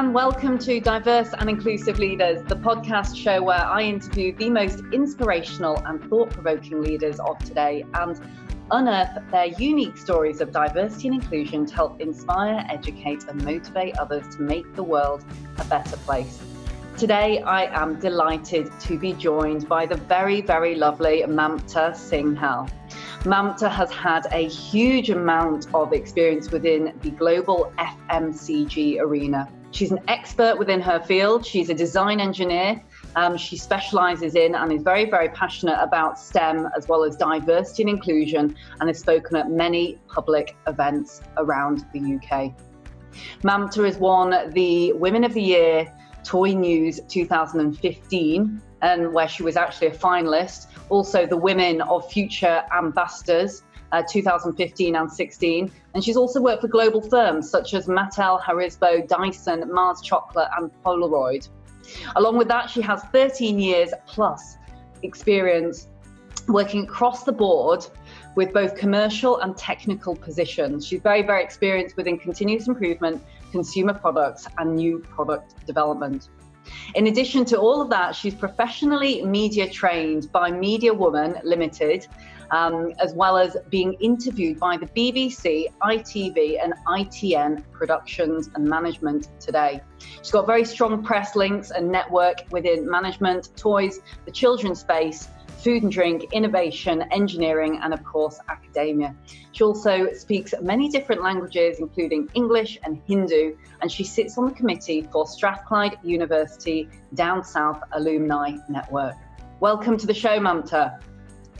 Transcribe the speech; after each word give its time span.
and 0.00 0.14
welcome 0.14 0.56
to 0.56 0.80
Diverse 0.80 1.34
and 1.36 1.50
Inclusive 1.50 1.98
Leaders, 1.98 2.42
the 2.44 2.56
podcast 2.56 3.14
show 3.14 3.42
where 3.42 3.62
I 3.62 3.82
interview 3.82 4.34
the 4.34 4.48
most 4.48 4.82
inspirational 4.94 5.76
and 5.84 6.02
thought 6.08 6.30
provoking 6.30 6.80
leaders 6.80 7.20
of 7.20 7.38
today 7.40 7.84
and 7.92 8.18
unearth 8.70 9.10
their 9.30 9.48
unique 9.58 9.98
stories 9.98 10.40
of 10.40 10.52
diversity 10.52 11.08
and 11.08 11.22
inclusion 11.22 11.66
to 11.66 11.74
help 11.74 12.00
inspire, 12.00 12.64
educate, 12.70 13.24
and 13.28 13.44
motivate 13.44 13.98
others 13.98 14.26
to 14.36 14.40
make 14.40 14.74
the 14.74 14.82
world 14.82 15.22
a 15.58 15.64
better 15.64 15.98
place. 15.98 16.40
Today, 16.96 17.42
I 17.42 17.64
am 17.78 18.00
delighted 18.00 18.70
to 18.80 18.98
be 18.98 19.12
joined 19.12 19.68
by 19.68 19.84
the 19.84 19.96
very, 19.96 20.40
very 20.40 20.76
lovely 20.76 21.24
Mamta 21.24 21.92
Singhal. 21.92 22.70
Mamta 23.24 23.70
has 23.70 23.92
had 23.92 24.26
a 24.32 24.48
huge 24.48 25.10
amount 25.10 25.66
of 25.74 25.92
experience 25.92 26.50
within 26.50 26.98
the 27.02 27.10
global 27.10 27.70
FMCG 27.76 28.98
arena. 28.98 29.46
She's 29.72 29.92
an 29.92 30.00
expert 30.08 30.58
within 30.58 30.80
her 30.80 31.00
field. 31.00 31.46
She's 31.46 31.70
a 31.70 31.74
design 31.74 32.20
engineer. 32.20 32.82
Um, 33.16 33.36
she 33.36 33.56
specializes 33.56 34.34
in 34.34 34.54
and 34.54 34.72
is 34.72 34.82
very, 34.82 35.08
very 35.08 35.28
passionate 35.28 35.78
about 35.80 36.18
STEM 36.18 36.68
as 36.76 36.88
well 36.88 37.04
as 37.04 37.16
diversity 37.16 37.84
and 37.84 37.90
inclusion 37.90 38.56
and 38.80 38.88
has 38.88 38.98
spoken 38.98 39.36
at 39.36 39.50
many 39.50 39.98
public 40.08 40.56
events 40.66 41.20
around 41.36 41.84
the 41.92 42.00
UK. 42.16 42.52
Mamta 43.42 43.84
has 43.84 43.96
won 43.96 44.52
the 44.52 44.92
Women 44.92 45.24
of 45.24 45.34
the 45.34 45.42
Year 45.42 45.92
Toy 46.24 46.52
News 46.52 47.00
2015, 47.08 48.62
and 48.82 49.12
where 49.12 49.28
she 49.28 49.42
was 49.42 49.56
actually 49.56 49.88
a 49.88 49.94
finalist. 49.94 50.66
Also, 50.88 51.26
the 51.26 51.36
Women 51.36 51.80
of 51.82 52.10
Future 52.10 52.62
Ambassadors. 52.76 53.62
Uh, 53.92 54.04
2015 54.08 54.94
and 54.94 55.10
16. 55.10 55.72
And 55.94 56.04
she's 56.04 56.16
also 56.16 56.40
worked 56.40 56.60
for 56.60 56.68
global 56.68 57.00
firms 57.02 57.50
such 57.50 57.74
as 57.74 57.88
Mattel, 57.88 58.40
Haribo, 58.40 59.08
Dyson, 59.08 59.68
Mars 59.72 60.00
Chocolate, 60.00 60.46
and 60.56 60.70
Polaroid. 60.84 61.48
Along 62.14 62.38
with 62.38 62.46
that, 62.46 62.70
she 62.70 62.80
has 62.82 63.02
13 63.12 63.58
years 63.58 63.90
plus 64.06 64.58
experience 65.02 65.88
working 66.46 66.84
across 66.84 67.24
the 67.24 67.32
board 67.32 67.84
with 68.36 68.52
both 68.52 68.76
commercial 68.76 69.40
and 69.40 69.56
technical 69.56 70.14
positions. 70.14 70.86
She's 70.86 71.00
very, 71.00 71.22
very 71.22 71.42
experienced 71.42 71.96
within 71.96 72.18
continuous 72.18 72.68
improvement, 72.68 73.22
consumer 73.50 73.94
products, 73.94 74.46
and 74.58 74.76
new 74.76 75.00
product 75.00 75.66
development. 75.66 76.28
In 76.94 77.08
addition 77.08 77.44
to 77.46 77.58
all 77.58 77.80
of 77.80 77.90
that, 77.90 78.14
she's 78.14 78.34
professionally 78.34 79.24
media 79.24 79.68
trained 79.68 80.30
by 80.30 80.50
Media 80.50 80.92
Woman 80.94 81.36
Limited, 81.42 82.06
um, 82.50 82.92
as 82.98 83.14
well 83.14 83.36
as 83.36 83.56
being 83.68 83.94
interviewed 83.94 84.58
by 84.58 84.76
the 84.76 84.86
BBC, 84.86 85.66
ITV, 85.82 86.62
and 86.62 86.74
ITN 86.86 87.62
Productions 87.72 88.50
and 88.54 88.64
Management 88.64 89.28
today. 89.40 89.80
She's 90.22 90.30
got 90.30 90.46
very 90.46 90.64
strong 90.64 91.02
press 91.02 91.36
links 91.36 91.70
and 91.70 91.90
network 91.90 92.42
within 92.50 92.90
management, 92.90 93.56
toys, 93.56 94.00
the 94.24 94.32
children's 94.32 94.80
space, 94.80 95.28
food 95.62 95.82
and 95.82 95.92
drink, 95.92 96.26
innovation, 96.32 97.02
engineering, 97.10 97.80
and 97.82 97.92
of 97.92 98.02
course, 98.02 98.40
academia. 98.48 99.14
She 99.52 99.62
also 99.62 100.12
speaks 100.14 100.54
many 100.62 100.88
different 100.88 101.22
languages, 101.22 101.80
including 101.80 102.30
English 102.34 102.78
and 102.82 103.00
Hindi, 103.06 103.56
and 103.82 103.92
she 103.92 104.04
sits 104.04 104.38
on 104.38 104.46
the 104.46 104.52
committee 104.52 105.06
for 105.12 105.26
Strathclyde 105.26 105.98
University 106.02 106.88
Down 107.14 107.44
South 107.44 107.82
Alumni 107.92 108.56
Network. 108.68 109.16
Welcome 109.60 109.98
to 109.98 110.06
the 110.06 110.14
show, 110.14 110.38
Mamta. 110.38 110.98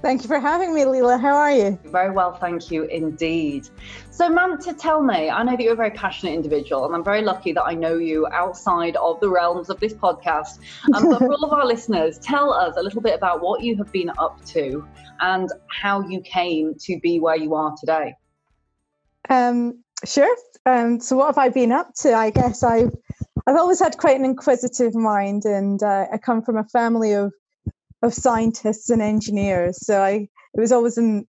Thank 0.03 0.23
you 0.23 0.29
for 0.29 0.41
having 0.41 0.75
me, 0.75 0.83
Leela. 0.83 1.20
How 1.20 1.37
are 1.37 1.53
you? 1.53 1.79
Very 1.84 2.11
well, 2.11 2.33
thank 2.33 2.70
you 2.70 2.84
indeed. 2.84 3.69
So, 4.11 4.31
Mamta, 4.31 4.75
tell 4.79 5.03
me, 5.03 5.29
I 5.29 5.43
know 5.43 5.53
that 5.53 5.62
you're 5.62 5.75
a 5.75 5.77
very 5.77 5.91
passionate 5.91 6.33
individual, 6.33 6.87
and 6.87 6.95
I'm 6.95 7.05
very 7.05 7.20
lucky 7.20 7.53
that 7.53 7.65
I 7.65 7.75
know 7.75 7.98
you 7.98 8.27
outside 8.28 8.97
of 8.97 9.21
the 9.21 9.28
realms 9.28 9.69
of 9.69 9.78
this 9.78 9.93
podcast. 9.93 10.61
Um, 10.95 11.11
but 11.11 11.19
for 11.19 11.33
all 11.33 11.45
of 11.45 11.53
our 11.53 11.67
listeners, 11.75 12.19
tell 12.19 12.51
us 12.51 12.77
a 12.78 12.83
little 12.83 13.03
bit 13.03 13.15
about 13.15 13.43
what 13.43 13.62
you 13.62 13.77
have 13.77 13.93
been 13.93 14.10
up 14.19 14.43
to 14.47 14.87
and 15.21 15.50
how 15.69 16.00
you 16.09 16.22
came 16.22 16.75
to 16.81 16.99
be 17.00 17.21
where 17.21 17.37
you 17.37 17.55
are 17.55 17.75
today. 17.78 18.15
Um, 19.28 19.84
sure. 20.06 20.34
Um, 20.65 20.99
so, 21.00 21.16
what 21.16 21.27
have 21.27 21.39
I 21.39 21.50
been 21.50 21.72
up 21.72 21.93
to? 22.00 22.15
I 22.15 22.31
guess 22.31 22.62
I've 22.62 22.94
I've 23.47 23.56
always 23.56 23.81
had 23.81 23.99
quite 23.99 24.16
an 24.16 24.25
inquisitive 24.25 24.94
mind, 24.94 25.44
and 25.44 25.83
uh, 25.83 26.06
I 26.10 26.16
come 26.16 26.43
from 26.43 26.56
a 26.56 26.65
family 26.65 27.12
of 27.12 27.33
of 28.03 28.15
scientists 28.15 28.91
and 28.91 29.03
engineers. 29.03 29.84
So 29.84 30.03
I 30.03 30.28
it 30.55 30.61
was 30.61 30.72
always 30.72 30.99
in 30.99 31.27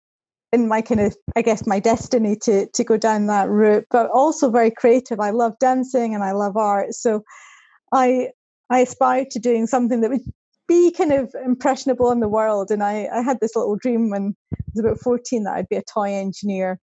in 0.52 0.68
my 0.68 0.80
kind 0.80 1.00
of 1.00 1.16
I 1.36 1.42
guess 1.42 1.66
my 1.66 1.80
destiny 1.80 2.36
to 2.42 2.66
to 2.66 2.84
go 2.84 2.96
down 2.96 3.26
that 3.26 3.48
route, 3.48 3.86
but 3.90 4.10
also 4.10 4.50
very 4.50 4.70
creative. 4.70 5.20
I 5.20 5.30
love 5.30 5.58
dancing 5.58 6.14
and 6.14 6.24
I 6.24 6.32
love 6.32 6.56
art. 6.56 6.94
So 6.94 7.22
I 7.92 8.30
I 8.70 8.80
aspired 8.80 9.30
to 9.30 9.38
doing 9.38 9.66
something 9.66 10.00
that 10.00 10.10
would 10.10 10.20
be 10.68 10.92
kind 10.92 11.12
of 11.12 11.34
impressionable 11.44 12.12
in 12.12 12.20
the 12.20 12.28
world. 12.28 12.70
And 12.70 12.82
I, 12.82 13.08
I 13.12 13.22
had 13.22 13.40
this 13.40 13.56
little 13.56 13.76
dream 13.76 14.10
when 14.10 14.36
I 14.52 14.56
was 14.74 14.84
about 14.84 15.00
14 15.00 15.44
that 15.44 15.56
I'd 15.56 15.68
be 15.68 15.76
a 15.76 15.82
toy 15.82 16.12
engineer 16.12 16.78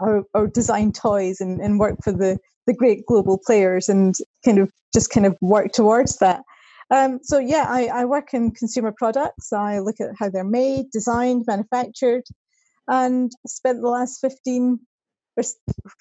or, 0.00 0.24
or 0.32 0.46
design 0.46 0.92
toys 0.92 1.40
and, 1.40 1.60
and 1.60 1.80
work 1.80 1.96
for 2.02 2.12
the, 2.12 2.38
the 2.66 2.72
great 2.72 3.04
global 3.06 3.38
players 3.44 3.88
and 3.88 4.14
kind 4.44 4.58
of 4.58 4.70
just 4.94 5.10
kind 5.10 5.26
of 5.26 5.36
work 5.40 5.72
towards 5.72 6.18
that. 6.18 6.42
Um, 6.90 7.20
so 7.22 7.38
yeah, 7.38 7.66
I, 7.68 7.86
I 7.86 8.04
work 8.04 8.34
in 8.34 8.50
consumer 8.52 8.92
products. 8.96 9.52
I 9.52 9.78
look 9.78 10.00
at 10.00 10.10
how 10.18 10.30
they're 10.30 10.44
made, 10.44 10.90
designed, 10.92 11.44
manufactured, 11.46 12.24
and 12.88 13.32
spent 13.46 13.80
the 13.80 13.88
last 13.88 14.20
15 14.20 14.78
or 15.36 15.42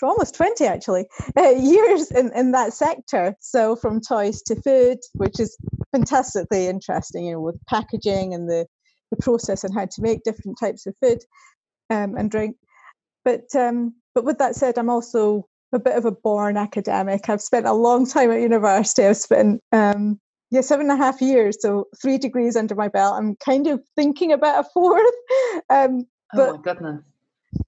almost 0.04 0.36
20 0.36 0.66
actually 0.68 1.08
uh, 1.38 1.50
years 1.58 2.12
in, 2.12 2.32
in 2.36 2.52
that 2.52 2.74
sector. 2.74 3.36
So 3.40 3.76
from 3.76 4.00
toys 4.02 4.42
to 4.44 4.62
food 4.62 5.00
which 5.14 5.40
is 5.40 5.58
fantastically 5.92 6.68
interesting 6.68 7.26
you 7.26 7.34
know 7.34 7.42
with 7.42 7.60
packaging 7.68 8.36
and 8.36 8.48
the, 8.48 8.68
the 9.10 9.18
process 9.18 9.64
and 9.64 9.74
how 9.74 9.86
to 9.86 10.02
make 10.02 10.24
different 10.24 10.60
types 10.60 10.86
of 10.86 10.94
food 11.02 11.20
um, 11.90 12.16
and 12.16 12.30
drink. 12.30 12.58
But 13.26 13.56
um, 13.56 13.96
but 14.14 14.24
with 14.24 14.38
that 14.38 14.56
said 14.56 14.78
i'm 14.78 14.90
also 14.90 15.48
a 15.74 15.80
bit 15.80 15.96
of 15.96 16.06
a 16.06 16.12
born 16.12 16.56
academic. 16.56 17.30
I've 17.30 17.42
spent 17.42 17.66
a 17.66 17.74
long 17.74 18.06
time 18.06 18.32
at 18.32 18.40
university. 18.40 19.06
I've 19.06 19.18
spent 19.18 19.62
um, 19.72 20.20
yeah, 20.54 20.62
seven 20.62 20.92
and 20.92 21.02
a 21.02 21.04
half 21.04 21.20
years, 21.20 21.58
so 21.60 21.88
three 22.00 22.20
degrees 22.20 22.56
under 22.56 22.76
my 22.76 22.88
belt. 22.88 23.16
I'm 23.18 23.36
kind 23.38 23.66
of 23.66 23.82
thinking 23.96 24.32
about 24.32 24.66
a 24.66 24.70
fourth. 24.72 25.04
Um, 25.70 26.08
but, 26.34 26.50
oh 26.50 26.58
my 26.58 26.62
goodness! 26.62 27.02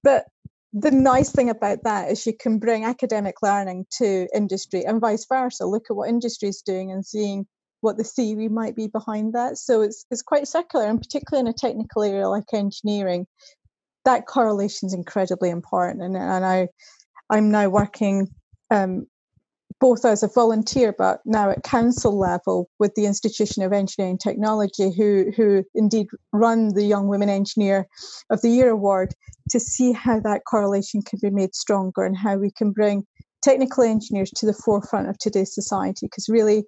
But 0.02 0.26
the 0.72 0.90
nice 0.90 1.30
thing 1.30 1.50
about 1.50 1.82
that 1.84 2.10
is 2.10 2.26
you 2.26 2.32
can 2.38 2.58
bring 2.58 2.84
academic 2.84 3.42
learning 3.42 3.86
to 3.98 4.28
industry 4.34 4.84
and 4.84 5.00
vice 5.00 5.26
versa. 5.28 5.66
Look 5.66 5.86
at 5.88 5.96
what 5.96 6.08
industry 6.08 6.48
is 6.48 6.62
doing 6.62 6.90
and 6.92 7.04
seeing 7.04 7.46
what 7.80 7.96
the 7.96 8.04
theory 8.04 8.48
might 8.48 8.76
be 8.76 8.86
behind 8.86 9.34
that. 9.34 9.58
So 9.58 9.82
it's 9.82 10.04
it's 10.10 10.22
quite 10.22 10.46
circular, 10.46 10.86
and 10.86 11.00
particularly 11.00 11.48
in 11.48 11.52
a 11.52 11.56
technical 11.56 12.02
area 12.04 12.28
like 12.28 12.52
engineering, 12.52 13.26
that 14.04 14.26
correlation 14.26 14.86
is 14.86 14.94
incredibly 14.94 15.50
important. 15.50 16.02
And 16.02 16.16
and 16.16 16.44
I 16.44 16.68
I'm 17.30 17.50
now 17.50 17.68
working 17.68 18.28
um, 18.70 19.06
both 19.80 20.04
as 20.04 20.22
a 20.22 20.28
volunteer 20.28 20.94
but 20.96 21.20
now 21.24 21.50
at 21.50 21.62
council 21.62 22.18
level 22.18 22.70
with 22.78 22.94
the 22.94 23.04
Institution 23.04 23.62
of 23.62 23.72
Engineering 23.72 24.18
Technology, 24.18 24.90
who, 24.90 25.32
who 25.36 25.64
indeed 25.74 26.06
run 26.32 26.74
the 26.74 26.84
Young 26.84 27.08
Women 27.08 27.28
Engineer 27.28 27.86
of 28.30 28.40
the 28.40 28.48
Year 28.48 28.70
award, 28.70 29.14
to 29.50 29.60
see 29.60 29.92
how 29.92 30.20
that 30.20 30.42
correlation 30.48 31.02
can 31.02 31.18
be 31.22 31.30
made 31.30 31.54
stronger 31.54 32.04
and 32.04 32.16
how 32.16 32.36
we 32.36 32.50
can 32.50 32.72
bring 32.72 33.04
technical 33.42 33.84
engineers 33.84 34.30
to 34.30 34.46
the 34.46 34.54
forefront 34.54 35.08
of 35.08 35.18
today's 35.18 35.54
society. 35.54 36.06
Because 36.06 36.28
really, 36.28 36.64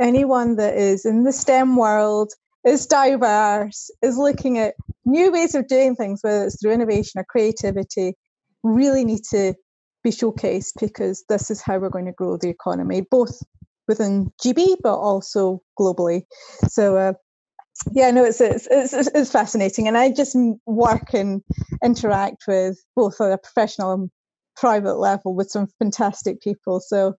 anyone 0.00 0.56
that 0.56 0.74
is 0.74 1.04
in 1.04 1.24
the 1.24 1.32
STEM 1.32 1.76
world 1.76 2.32
is 2.66 2.86
diverse, 2.86 3.90
is 4.02 4.16
looking 4.16 4.58
at 4.58 4.74
new 5.04 5.30
ways 5.30 5.54
of 5.54 5.68
doing 5.68 5.94
things, 5.94 6.20
whether 6.22 6.44
it's 6.44 6.60
through 6.60 6.72
innovation 6.72 7.20
or 7.20 7.24
creativity, 7.28 8.14
really 8.62 9.04
need 9.04 9.22
to 9.30 9.54
be 10.08 10.16
showcased 10.16 10.72
because 10.80 11.24
this 11.28 11.50
is 11.50 11.60
how 11.60 11.78
we're 11.78 11.90
going 11.90 12.06
to 12.06 12.12
grow 12.12 12.36
the 12.36 12.48
economy, 12.48 13.02
both 13.10 13.42
within 13.86 14.30
GB 14.42 14.76
but 14.82 14.96
also 14.96 15.60
globally. 15.78 16.22
So, 16.68 16.96
uh, 16.96 17.12
yeah, 17.92 18.10
no, 18.10 18.24
it's, 18.24 18.40
it's, 18.40 18.66
it's 18.70 18.92
it's 18.92 19.30
fascinating, 19.30 19.86
and 19.86 19.96
I 19.96 20.10
just 20.10 20.36
work 20.66 21.14
and 21.14 21.42
interact 21.84 22.44
with 22.48 22.76
both 22.96 23.20
at 23.20 23.32
a 23.32 23.38
professional 23.38 23.92
and 23.92 24.10
private 24.56 24.96
level 24.96 25.34
with 25.34 25.50
some 25.50 25.68
fantastic 25.78 26.40
people. 26.40 26.80
So, 26.80 27.14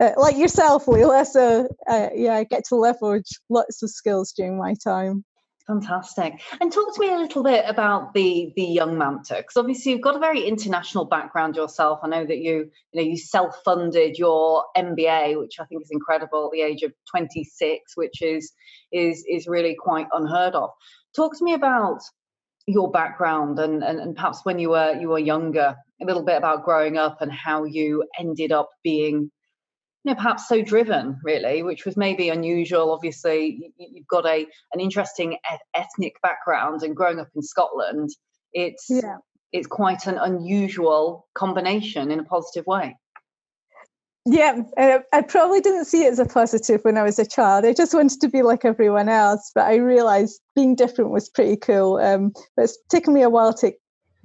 uh, 0.00 0.12
like 0.16 0.36
yourself, 0.36 0.86
Leela. 0.86 1.26
So, 1.26 1.68
uh, 1.88 2.08
yeah, 2.14 2.34
I 2.36 2.44
get 2.44 2.64
to 2.68 2.76
leverage 2.76 3.38
lots 3.50 3.82
of 3.82 3.90
skills 3.90 4.32
during 4.32 4.56
my 4.58 4.74
time. 4.82 5.24
Fantastic. 5.66 6.40
And 6.60 6.72
talk 6.72 6.94
to 6.94 7.00
me 7.00 7.10
a 7.10 7.16
little 7.16 7.42
bit 7.44 7.64
about 7.68 8.14
the 8.14 8.52
the 8.56 8.64
young 8.64 8.96
Mamta, 8.96 9.36
because 9.36 9.56
obviously 9.56 9.92
you've 9.92 10.00
got 10.00 10.16
a 10.16 10.18
very 10.18 10.44
international 10.44 11.04
background 11.04 11.54
yourself. 11.54 12.00
I 12.02 12.08
know 12.08 12.26
that 12.26 12.38
you 12.38 12.70
you 12.92 13.00
know 13.00 13.02
you 13.02 13.16
self 13.16 13.54
funded 13.64 14.18
your 14.18 14.64
MBA, 14.76 15.38
which 15.38 15.60
I 15.60 15.64
think 15.64 15.82
is 15.82 15.90
incredible 15.92 16.46
at 16.46 16.50
the 16.52 16.62
age 16.62 16.82
of 16.82 16.92
26, 17.10 17.96
which 17.96 18.22
is 18.22 18.52
is 18.90 19.24
is 19.28 19.46
really 19.46 19.76
quite 19.76 20.08
unheard 20.12 20.54
of. 20.54 20.70
Talk 21.14 21.38
to 21.38 21.44
me 21.44 21.54
about 21.54 22.00
your 22.66 22.90
background 22.90 23.58
and, 23.58 23.84
and 23.84 24.00
and 24.00 24.16
perhaps 24.16 24.44
when 24.44 24.58
you 24.58 24.70
were 24.70 24.98
you 25.00 25.08
were 25.10 25.18
younger, 25.18 25.76
a 26.00 26.04
little 26.04 26.24
bit 26.24 26.36
about 26.36 26.64
growing 26.64 26.96
up 26.96 27.20
and 27.20 27.30
how 27.30 27.64
you 27.64 28.04
ended 28.18 28.50
up 28.50 28.70
being 28.82 29.30
you 30.04 30.10
know, 30.10 30.16
perhaps 30.16 30.48
so 30.48 30.62
driven, 30.62 31.18
really, 31.22 31.62
which 31.62 31.84
was 31.84 31.96
maybe 31.96 32.28
unusual. 32.28 32.92
Obviously, 32.92 33.72
you've 33.78 34.06
got 34.06 34.26
a 34.26 34.46
an 34.72 34.80
interesting 34.80 35.38
ethnic 35.74 36.14
background, 36.22 36.82
and 36.82 36.96
growing 36.96 37.20
up 37.20 37.28
in 37.36 37.42
Scotland, 37.42 38.10
it's 38.52 38.86
yeah. 38.88 39.18
it's 39.52 39.66
quite 39.66 40.06
an 40.06 40.18
unusual 40.18 41.28
combination 41.34 42.10
in 42.10 42.18
a 42.18 42.24
positive 42.24 42.66
way. 42.66 42.96
Yeah, 44.24 44.62
I 44.76 45.22
probably 45.22 45.60
didn't 45.60 45.86
see 45.86 46.04
it 46.04 46.12
as 46.12 46.20
a 46.20 46.24
positive 46.24 46.84
when 46.84 46.96
I 46.96 47.02
was 47.02 47.18
a 47.18 47.26
child. 47.26 47.64
I 47.64 47.72
just 47.72 47.92
wanted 47.92 48.20
to 48.20 48.28
be 48.28 48.42
like 48.42 48.64
everyone 48.64 49.08
else, 49.08 49.50
but 49.52 49.66
I 49.66 49.76
realized 49.76 50.40
being 50.54 50.76
different 50.76 51.10
was 51.10 51.28
pretty 51.28 51.56
cool. 51.56 51.96
Um, 51.96 52.32
but 52.56 52.64
it's 52.64 52.78
taken 52.88 53.14
me 53.14 53.22
a 53.22 53.30
while 53.30 53.52
to 53.54 53.72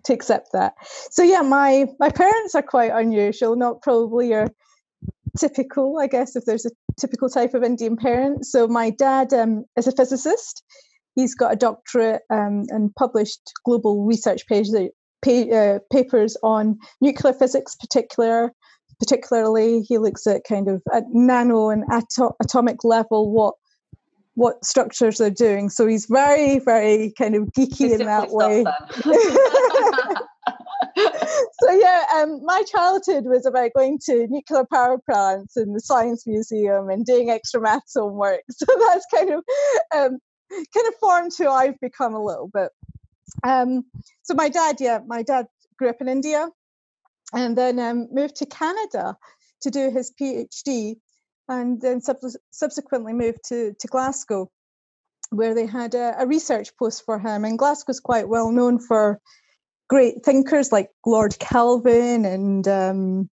to 0.06 0.13
accept 0.13 0.53
that. 0.53 0.73
So 1.12 1.23
yeah, 1.23 1.41
my 1.41 1.88
my 2.00 2.09
parents 2.09 2.56
are 2.56 2.62
quite 2.63 2.91
unusual. 2.91 3.56
Not 3.56 3.81
probably 3.81 4.30
your 4.30 4.47
typical, 5.39 5.99
I 5.99 6.07
guess, 6.07 6.35
if 6.35 6.45
there's 6.45 6.65
a 6.65 6.71
typical 6.99 7.29
type 7.29 7.53
of 7.53 7.63
Indian 7.63 7.95
parent. 7.95 8.45
So 8.45 8.67
my 8.67 8.89
dad 8.89 9.33
um, 9.33 9.65
is 9.77 9.87
a 9.87 9.91
physicist. 9.91 10.63
He's 11.15 11.33
got 11.33 11.53
a 11.53 11.55
doctorate 11.55 12.21
um, 12.29 12.65
and 12.69 12.93
published 12.95 13.51
global 13.65 14.05
research 14.05 14.45
page, 14.47 14.67
uh, 14.73 15.79
papers 15.91 16.37
on 16.43 16.77
nuclear 17.01 17.33
physics, 17.33 17.75
particular 17.75 18.51
particularly. 18.99 19.81
He 19.81 19.97
looks 19.97 20.25
at 20.27 20.41
kind 20.47 20.67
of 20.67 20.81
at 20.93 21.03
nano 21.09 21.69
and 21.69 21.83
ato- 21.91 22.35
atomic 22.41 22.83
level 22.83 23.31
what 23.31 23.55
what 24.35 24.63
structures 24.63 25.17
they're 25.17 25.31
doing. 25.31 25.67
So 25.67 25.87
he's 25.87 26.05
very, 26.07 26.59
very 26.59 27.11
kind 27.17 27.35
of 27.35 27.45
geeky 27.57 27.99
in 27.99 28.05
that 28.05 28.29
way. 28.29 28.63
so 31.61 31.71
yeah, 31.71 32.03
um, 32.15 32.41
my 32.43 32.63
childhood 32.63 33.25
was 33.25 33.45
about 33.45 33.71
going 33.75 33.99
to 34.05 34.27
nuclear 34.29 34.65
power 34.71 34.97
plants 35.09 35.57
and 35.57 35.75
the 35.75 35.79
science 35.79 36.25
museum 36.25 36.89
and 36.89 37.05
doing 37.05 37.29
extra 37.29 37.61
maths 37.61 37.93
homework. 37.95 38.41
So 38.51 38.65
that's 38.79 39.05
kind 39.13 39.29
of 39.31 39.43
um, 39.95 40.17
kind 40.49 40.87
of 40.87 40.93
formed 40.99 41.31
who 41.37 41.49
I've 41.49 41.79
become 41.79 42.13
a 42.13 42.23
little 42.23 42.49
bit. 42.53 42.69
Um, 43.43 43.83
so 44.23 44.33
my 44.33 44.49
dad, 44.49 44.77
yeah, 44.79 44.99
my 45.05 45.23
dad 45.23 45.47
grew 45.77 45.89
up 45.89 46.01
in 46.01 46.07
India 46.07 46.47
and 47.33 47.57
then 47.57 47.79
um, 47.79 48.07
moved 48.11 48.37
to 48.37 48.45
Canada 48.45 49.15
to 49.61 49.71
do 49.71 49.91
his 49.91 50.13
PhD, 50.19 50.95
and 51.47 51.81
then 51.81 52.01
sub- 52.01 52.17
subsequently 52.51 53.13
moved 53.13 53.39
to 53.49 53.73
to 53.79 53.87
Glasgow, 53.87 54.49
where 55.29 55.53
they 55.53 55.65
had 55.65 55.95
a, 55.95 56.21
a 56.21 56.27
research 56.27 56.75
post 56.77 57.03
for 57.05 57.19
him. 57.19 57.45
And 57.45 57.59
Glasgow's 57.59 57.99
quite 57.99 58.29
well 58.29 58.51
known 58.51 58.79
for 58.79 59.19
great 59.87 60.23
thinkers 60.23 60.71
like 60.71 60.89
Lord 61.05 61.37
Kelvin 61.39 62.25
and 62.25 62.67
um, 62.67 63.29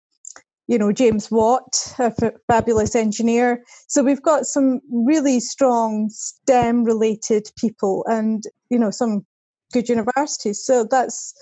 you 0.66 0.78
know 0.78 0.92
James 0.92 1.30
Watt, 1.30 1.94
a 1.98 2.12
f- 2.20 2.32
fabulous 2.48 2.94
engineer. 2.94 3.62
So 3.88 4.02
we've 4.02 4.22
got 4.22 4.46
some 4.46 4.80
really 4.90 5.40
strong 5.40 6.08
STEM 6.10 6.84
related 6.84 7.50
people, 7.58 8.04
and 8.08 8.44
you 8.70 8.78
know 8.78 8.90
some 8.90 9.24
good 9.72 9.88
universities. 9.88 10.64
So 10.64 10.86
that's 10.90 11.34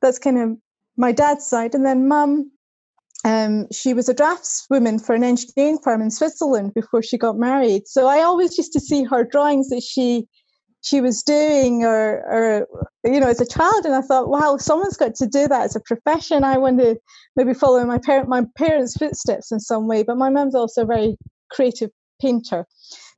that's 0.00 0.18
kind 0.18 0.38
of 0.38 0.56
my 0.96 1.12
dad's 1.12 1.46
side, 1.46 1.74
and 1.74 1.84
then 1.84 2.08
mum. 2.08 2.50
Um, 3.22 3.66
she 3.70 3.92
was 3.92 4.08
a 4.08 4.14
draftswoman 4.14 5.04
for 5.04 5.14
an 5.14 5.22
engineering 5.22 5.78
firm 5.84 6.00
in 6.00 6.10
Switzerland 6.10 6.72
before 6.72 7.02
she 7.02 7.18
got 7.18 7.36
married. 7.36 7.86
So 7.86 8.06
I 8.06 8.22
always 8.22 8.56
used 8.56 8.72
to 8.72 8.80
see 8.80 9.04
her 9.04 9.24
drawings 9.24 9.68
that 9.68 9.82
she 9.82 10.26
she 10.82 11.00
was 11.00 11.22
doing 11.22 11.84
or, 11.84 12.22
or 12.26 12.66
you 13.04 13.20
know 13.20 13.28
as 13.28 13.40
a 13.40 13.46
child 13.46 13.84
and 13.84 13.94
i 13.94 14.00
thought 14.00 14.28
wow 14.28 14.56
someone's 14.56 14.96
got 14.96 15.14
to 15.14 15.26
do 15.26 15.46
that 15.48 15.62
as 15.62 15.76
a 15.76 15.80
profession. 15.80 16.44
I 16.44 16.58
want 16.58 16.78
to 16.80 16.96
maybe 17.36 17.54
follow 17.54 17.84
my 17.84 17.98
parent 17.98 18.28
my 18.28 18.44
parents 18.56 18.96
footsteps 18.96 19.52
in 19.52 19.60
some 19.60 19.86
way 19.86 20.02
but 20.02 20.16
my 20.16 20.30
mum's 20.30 20.54
also 20.54 20.82
a 20.82 20.86
very 20.86 21.16
creative 21.50 21.90
painter. 22.20 22.66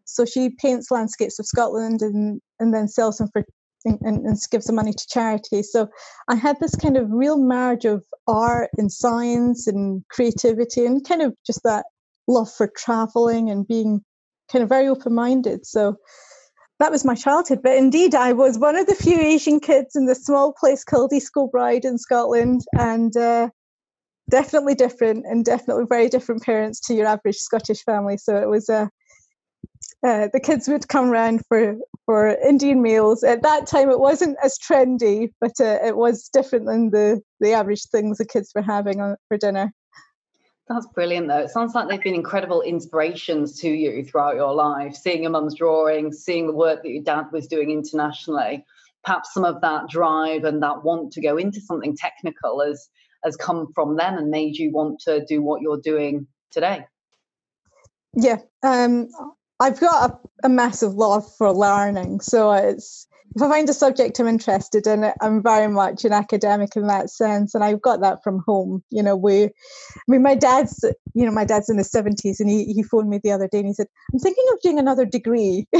So 0.04 0.24
she 0.24 0.50
paints 0.50 0.90
landscapes 0.90 1.38
of 1.38 1.46
scotland 1.46 2.02
and 2.02 2.40
and 2.58 2.74
then 2.74 2.88
sells 2.88 3.18
them 3.18 3.28
for 3.32 3.44
and, 3.84 3.98
and 4.00 4.38
gives 4.52 4.66
the 4.66 4.72
money 4.72 4.92
to 4.92 5.06
charity. 5.08 5.62
So 5.62 5.88
i 6.28 6.34
had 6.34 6.58
this 6.60 6.74
kind 6.74 6.96
of 6.96 7.10
real 7.10 7.38
marriage 7.38 7.84
of 7.84 8.04
art 8.26 8.70
and 8.78 8.90
science 8.90 9.66
and 9.66 10.02
creativity 10.08 10.84
and 10.86 11.06
kind 11.06 11.22
of 11.22 11.34
just 11.46 11.62
that 11.64 11.86
love 12.26 12.52
for 12.52 12.70
traveling 12.76 13.50
and 13.50 13.66
being 13.66 14.00
kind 14.50 14.62
of 14.62 14.68
very 14.68 14.88
open-minded. 14.88 15.66
So 15.66 15.96
that 16.82 16.90
was 16.90 17.04
my 17.04 17.14
childhood. 17.14 17.60
But 17.62 17.76
indeed, 17.76 18.16
I 18.16 18.32
was 18.32 18.58
one 18.58 18.76
of 18.76 18.88
the 18.88 18.96
few 18.96 19.20
Asian 19.20 19.60
kids 19.60 19.94
in 19.94 20.06
the 20.06 20.16
small 20.16 20.52
place 20.52 20.82
called 20.82 21.12
East 21.12 21.32
Kilbride 21.32 21.84
in 21.84 21.96
Scotland, 21.96 22.62
and 22.76 23.16
uh, 23.16 23.50
definitely 24.28 24.74
different, 24.74 25.24
and 25.24 25.44
definitely 25.44 25.84
very 25.88 26.08
different 26.08 26.42
parents 26.42 26.80
to 26.80 26.94
your 26.94 27.06
average 27.06 27.36
Scottish 27.36 27.84
family. 27.84 28.18
So 28.18 28.36
it 28.36 28.48
was 28.48 28.68
a 28.68 28.74
uh, 28.74 28.86
uh, 30.04 30.28
the 30.32 30.40
kids 30.40 30.66
would 30.66 30.88
come 30.88 31.08
round 31.08 31.42
for 31.46 31.76
for 32.04 32.36
Indian 32.48 32.82
meals. 32.82 33.22
At 33.22 33.42
that 33.42 33.68
time, 33.68 33.88
it 33.88 34.00
wasn't 34.00 34.36
as 34.42 34.58
trendy, 34.58 35.30
but 35.40 35.52
uh, 35.60 35.78
it 35.84 35.96
was 35.96 36.28
different 36.32 36.66
than 36.66 36.90
the 36.90 37.20
the 37.38 37.52
average 37.52 37.84
things 37.92 38.18
the 38.18 38.26
kids 38.26 38.50
were 38.56 38.62
having 38.62 39.00
on, 39.00 39.16
for 39.28 39.36
dinner. 39.36 39.72
That's 40.72 40.86
brilliant, 40.86 41.28
though. 41.28 41.40
It 41.40 41.50
sounds 41.50 41.74
like 41.74 41.88
they've 41.88 42.02
been 42.02 42.14
incredible 42.14 42.62
inspirations 42.62 43.60
to 43.60 43.68
you 43.68 44.04
throughout 44.04 44.36
your 44.36 44.54
life. 44.54 44.94
Seeing 44.94 45.22
your 45.22 45.30
mum's 45.30 45.54
drawing, 45.54 46.12
seeing 46.12 46.46
the 46.46 46.54
work 46.54 46.82
that 46.82 46.88
your 46.88 47.02
dad 47.02 47.26
was 47.30 47.46
doing 47.46 47.70
internationally, 47.70 48.64
perhaps 49.04 49.34
some 49.34 49.44
of 49.44 49.60
that 49.60 49.90
drive 49.90 50.44
and 50.44 50.62
that 50.62 50.82
want 50.82 51.12
to 51.12 51.20
go 51.20 51.36
into 51.36 51.60
something 51.60 51.94
technical 51.94 52.62
has 52.62 52.88
has 53.22 53.36
come 53.36 53.68
from 53.74 53.96
them 53.96 54.16
and 54.16 54.30
made 54.30 54.56
you 54.56 54.72
want 54.72 54.98
to 55.00 55.24
do 55.26 55.42
what 55.42 55.60
you're 55.60 55.80
doing 55.80 56.26
today. 56.50 56.86
Yeah, 58.14 58.38
um, 58.62 59.08
I've 59.60 59.78
got 59.78 60.10
a, 60.10 60.46
a 60.46 60.48
massive 60.48 60.94
love 60.94 61.30
for 61.36 61.52
learning, 61.52 62.20
so 62.20 62.50
it's 62.50 63.06
if 63.34 63.42
I 63.42 63.48
find 63.48 63.68
a 63.68 63.74
subject 63.74 64.20
I'm 64.20 64.28
interested 64.28 64.86
in, 64.86 65.10
I'm 65.20 65.42
very 65.42 65.68
much 65.68 66.04
an 66.04 66.12
academic 66.12 66.76
in 66.76 66.86
that 66.88 67.10
sense, 67.10 67.54
and 67.54 67.64
I've 67.64 67.80
got 67.80 68.00
that 68.00 68.22
from 68.22 68.42
home. 68.46 68.82
You 68.90 69.02
know, 69.02 69.16
we, 69.16 69.44
I 69.44 69.50
mean, 70.06 70.22
my 70.22 70.34
dad's, 70.34 70.84
you 71.14 71.24
know, 71.24 71.32
my 71.32 71.44
dad's 71.44 71.70
in 71.70 71.78
his 71.78 71.90
seventies, 71.90 72.40
and 72.40 72.50
he 72.50 72.72
he 72.72 72.82
phoned 72.82 73.08
me 73.08 73.20
the 73.22 73.32
other 73.32 73.48
day 73.48 73.58
and 73.58 73.68
he 73.68 73.74
said, 73.74 73.86
"I'm 74.12 74.18
thinking 74.18 74.44
of 74.52 74.60
doing 74.60 74.78
another 74.78 75.06
degree." 75.06 75.66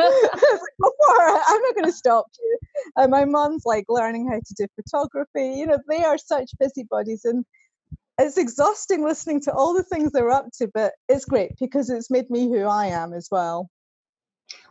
I'm 0.00 1.62
not 1.62 1.74
going 1.74 1.84
to 1.86 1.92
stop 1.92 2.26
you. 2.38 2.58
And 2.96 3.10
my 3.10 3.24
mom's 3.24 3.64
like 3.64 3.86
learning 3.88 4.28
how 4.30 4.38
to 4.38 4.54
do 4.56 4.66
photography. 4.76 5.58
You 5.58 5.66
know, 5.66 5.78
they 5.88 6.04
are 6.04 6.18
such 6.18 6.50
busybodies, 6.58 7.24
and 7.24 7.44
it's 8.18 8.38
exhausting 8.38 9.04
listening 9.04 9.40
to 9.42 9.52
all 9.52 9.74
the 9.74 9.82
things 9.82 10.12
they're 10.12 10.30
up 10.30 10.46
to, 10.58 10.68
but 10.72 10.92
it's 11.08 11.24
great 11.24 11.52
because 11.60 11.90
it's 11.90 12.10
made 12.10 12.30
me 12.30 12.48
who 12.48 12.64
I 12.64 12.86
am 12.86 13.12
as 13.12 13.28
well. 13.30 13.68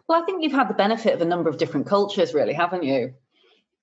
Well, 0.07 0.21
I 0.21 0.25
think 0.25 0.43
you've 0.43 0.53
had 0.53 0.69
the 0.69 0.73
benefit 0.73 1.13
of 1.13 1.21
a 1.21 1.25
number 1.25 1.49
of 1.49 1.57
different 1.57 1.87
cultures, 1.87 2.33
really, 2.33 2.53
haven't 2.53 2.83
you? 2.83 3.13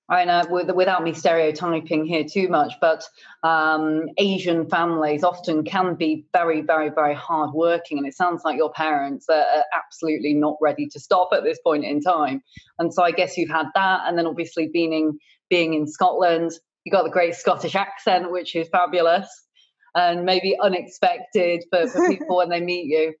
I 0.07 0.25
know, 0.25 0.43
without 0.49 1.03
me 1.03 1.13
stereotyping 1.13 2.05
here 2.05 2.23
too 2.23 2.47
much, 2.47 2.73
but 2.79 3.03
um, 3.41 4.03
Asian 4.17 4.69
families 4.69 5.23
often 5.23 5.63
can 5.63 5.95
be 5.95 6.27
very, 6.31 6.61
very, 6.61 6.89
very 6.89 7.15
hardworking, 7.15 7.97
and 7.97 8.05
it 8.05 8.13
sounds 8.13 8.43
like 8.45 8.55
your 8.55 8.71
parents 8.71 9.27
are, 9.29 9.43
absolutely 9.75 10.35
not 10.35 10.57
ready 10.61 10.87
to 10.87 10.99
stop 10.99 11.29
at 11.33 11.43
this 11.43 11.57
point 11.63 11.85
in 11.85 12.01
time. 12.01 12.43
And 12.77 12.93
so, 12.93 13.03
I 13.03 13.11
guess 13.11 13.35
you've 13.35 13.49
had 13.49 13.67
that, 13.73 14.01
and 14.05 14.15
then 14.15 14.27
obviously 14.27 14.69
being 14.71 14.93
in 14.93 15.19
being 15.49 15.73
in 15.73 15.87
Scotland, 15.87 16.51
you 16.83 16.91
got 16.91 17.03
the 17.03 17.09
great 17.09 17.33
Scottish 17.33 17.75
accent, 17.75 18.31
which 18.31 18.55
is 18.55 18.69
fabulous 18.69 19.27
and 19.95 20.25
maybe 20.25 20.55
unexpected 20.61 21.63
for, 21.71 21.87
for 21.87 22.07
people 22.09 22.37
when 22.37 22.49
they 22.49 22.59
meet 22.59 22.85
you. 22.85 23.13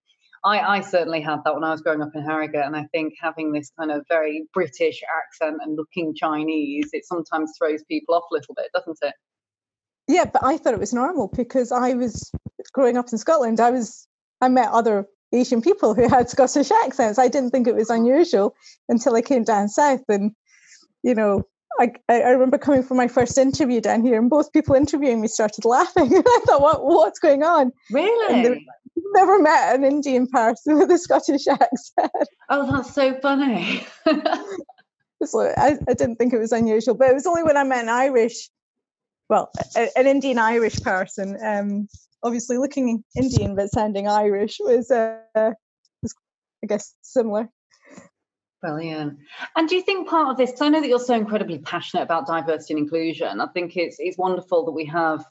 I, 0.45 0.77
I 0.77 0.81
certainly 0.81 1.21
had 1.21 1.43
that 1.43 1.55
when 1.55 1.63
I 1.63 1.71
was 1.71 1.81
growing 1.81 2.03
up 2.03 2.11
in 2.13 2.21
Harrogate, 2.23 2.65
and 2.65 2.75
I 2.75 2.83
think 2.91 3.15
having 3.19 3.51
this 3.51 3.71
kind 3.77 3.91
of 3.91 4.05
very 4.07 4.45
British 4.53 5.01
accent 5.17 5.57
and 5.63 5.75
looking 5.75 6.13
Chinese, 6.15 6.89
it 6.93 7.03
sometimes 7.05 7.53
throws 7.57 7.83
people 7.85 8.13
off 8.13 8.25
a 8.31 8.35
little 8.35 8.53
bit, 8.53 8.67
doesn't 8.71 8.97
it? 9.01 9.15
Yeah, 10.07 10.25
but 10.25 10.43
I 10.45 10.57
thought 10.57 10.75
it 10.75 10.79
was 10.79 10.93
normal 10.93 11.31
because 11.35 11.71
I 11.71 11.95
was 11.95 12.31
growing 12.73 12.95
up 12.95 13.07
in 13.11 13.17
Scotland. 13.17 13.59
I 13.59 13.71
was 13.71 14.07
I 14.39 14.49
met 14.49 14.69
other 14.69 15.07
Asian 15.33 15.63
people 15.63 15.95
who 15.95 16.07
had 16.07 16.29
Scottish 16.29 16.69
accents. 16.69 17.17
I 17.17 17.27
didn't 17.27 17.49
think 17.49 17.67
it 17.67 17.75
was 17.75 17.89
unusual 17.89 18.55
until 18.87 19.15
I 19.15 19.23
came 19.23 19.45
down 19.45 19.67
south, 19.67 20.03
and 20.09 20.31
you 21.01 21.15
know, 21.15 21.41
I, 21.79 21.93
I 22.07 22.29
remember 22.29 22.59
coming 22.59 22.83
for 22.83 22.93
my 22.93 23.07
first 23.07 23.39
interview 23.39 23.81
down 23.81 24.05
here, 24.05 24.19
and 24.19 24.29
both 24.29 24.53
people 24.53 24.75
interviewing 24.75 25.21
me 25.21 25.27
started 25.27 25.65
laughing. 25.65 26.13
And 26.15 26.23
I 26.23 26.39
thought, 26.45 26.61
what, 26.61 26.85
what's 26.85 27.17
going 27.17 27.41
on? 27.41 27.71
Really? 27.91 28.63
Never 29.15 29.39
met 29.39 29.75
an 29.75 29.83
Indian 29.83 30.27
person 30.27 30.77
with 30.77 30.91
a 30.91 30.97
Scottish 30.97 31.47
accent. 31.47 32.11
Oh, 32.49 32.71
that's 32.71 32.93
so 32.93 33.17
funny. 33.21 33.85
so 35.23 35.53
I, 35.57 35.77
I 35.87 35.93
didn't 35.93 36.17
think 36.17 36.33
it 36.33 36.39
was 36.39 36.51
unusual, 36.51 36.95
but 36.95 37.09
it 37.09 37.13
was 37.13 37.25
only 37.25 37.43
when 37.43 37.57
I 37.57 37.63
met 37.63 37.83
an 37.83 37.89
Irish, 37.89 38.49
well, 39.29 39.51
a, 39.75 39.89
an 39.97 40.07
Indian 40.07 40.37
Irish 40.37 40.81
person, 40.81 41.37
um, 41.43 41.87
obviously 42.23 42.57
looking 42.57 43.03
Indian 43.15 43.55
but 43.55 43.71
sounding 43.71 44.07
Irish, 44.07 44.57
was, 44.59 44.91
uh, 44.91 45.19
was 46.01 46.13
I 46.63 46.67
guess, 46.67 46.93
similar. 47.01 47.49
Brilliant. 48.61 49.19
And 49.55 49.69
do 49.69 49.75
you 49.75 49.83
think 49.83 50.09
part 50.09 50.29
of 50.29 50.37
this, 50.37 50.51
because 50.51 50.61
I 50.65 50.69
know 50.69 50.81
that 50.81 50.87
you're 50.87 50.99
so 50.99 51.13
incredibly 51.13 51.59
passionate 51.59 52.03
about 52.03 52.25
diversity 52.25 52.73
and 52.73 52.83
inclusion, 52.83 53.39
I 53.39 53.47
think 53.53 53.77
it's 53.77 53.97
it's 53.99 54.17
wonderful 54.17 54.65
that 54.65 54.71
we 54.71 54.85
have 54.85 55.23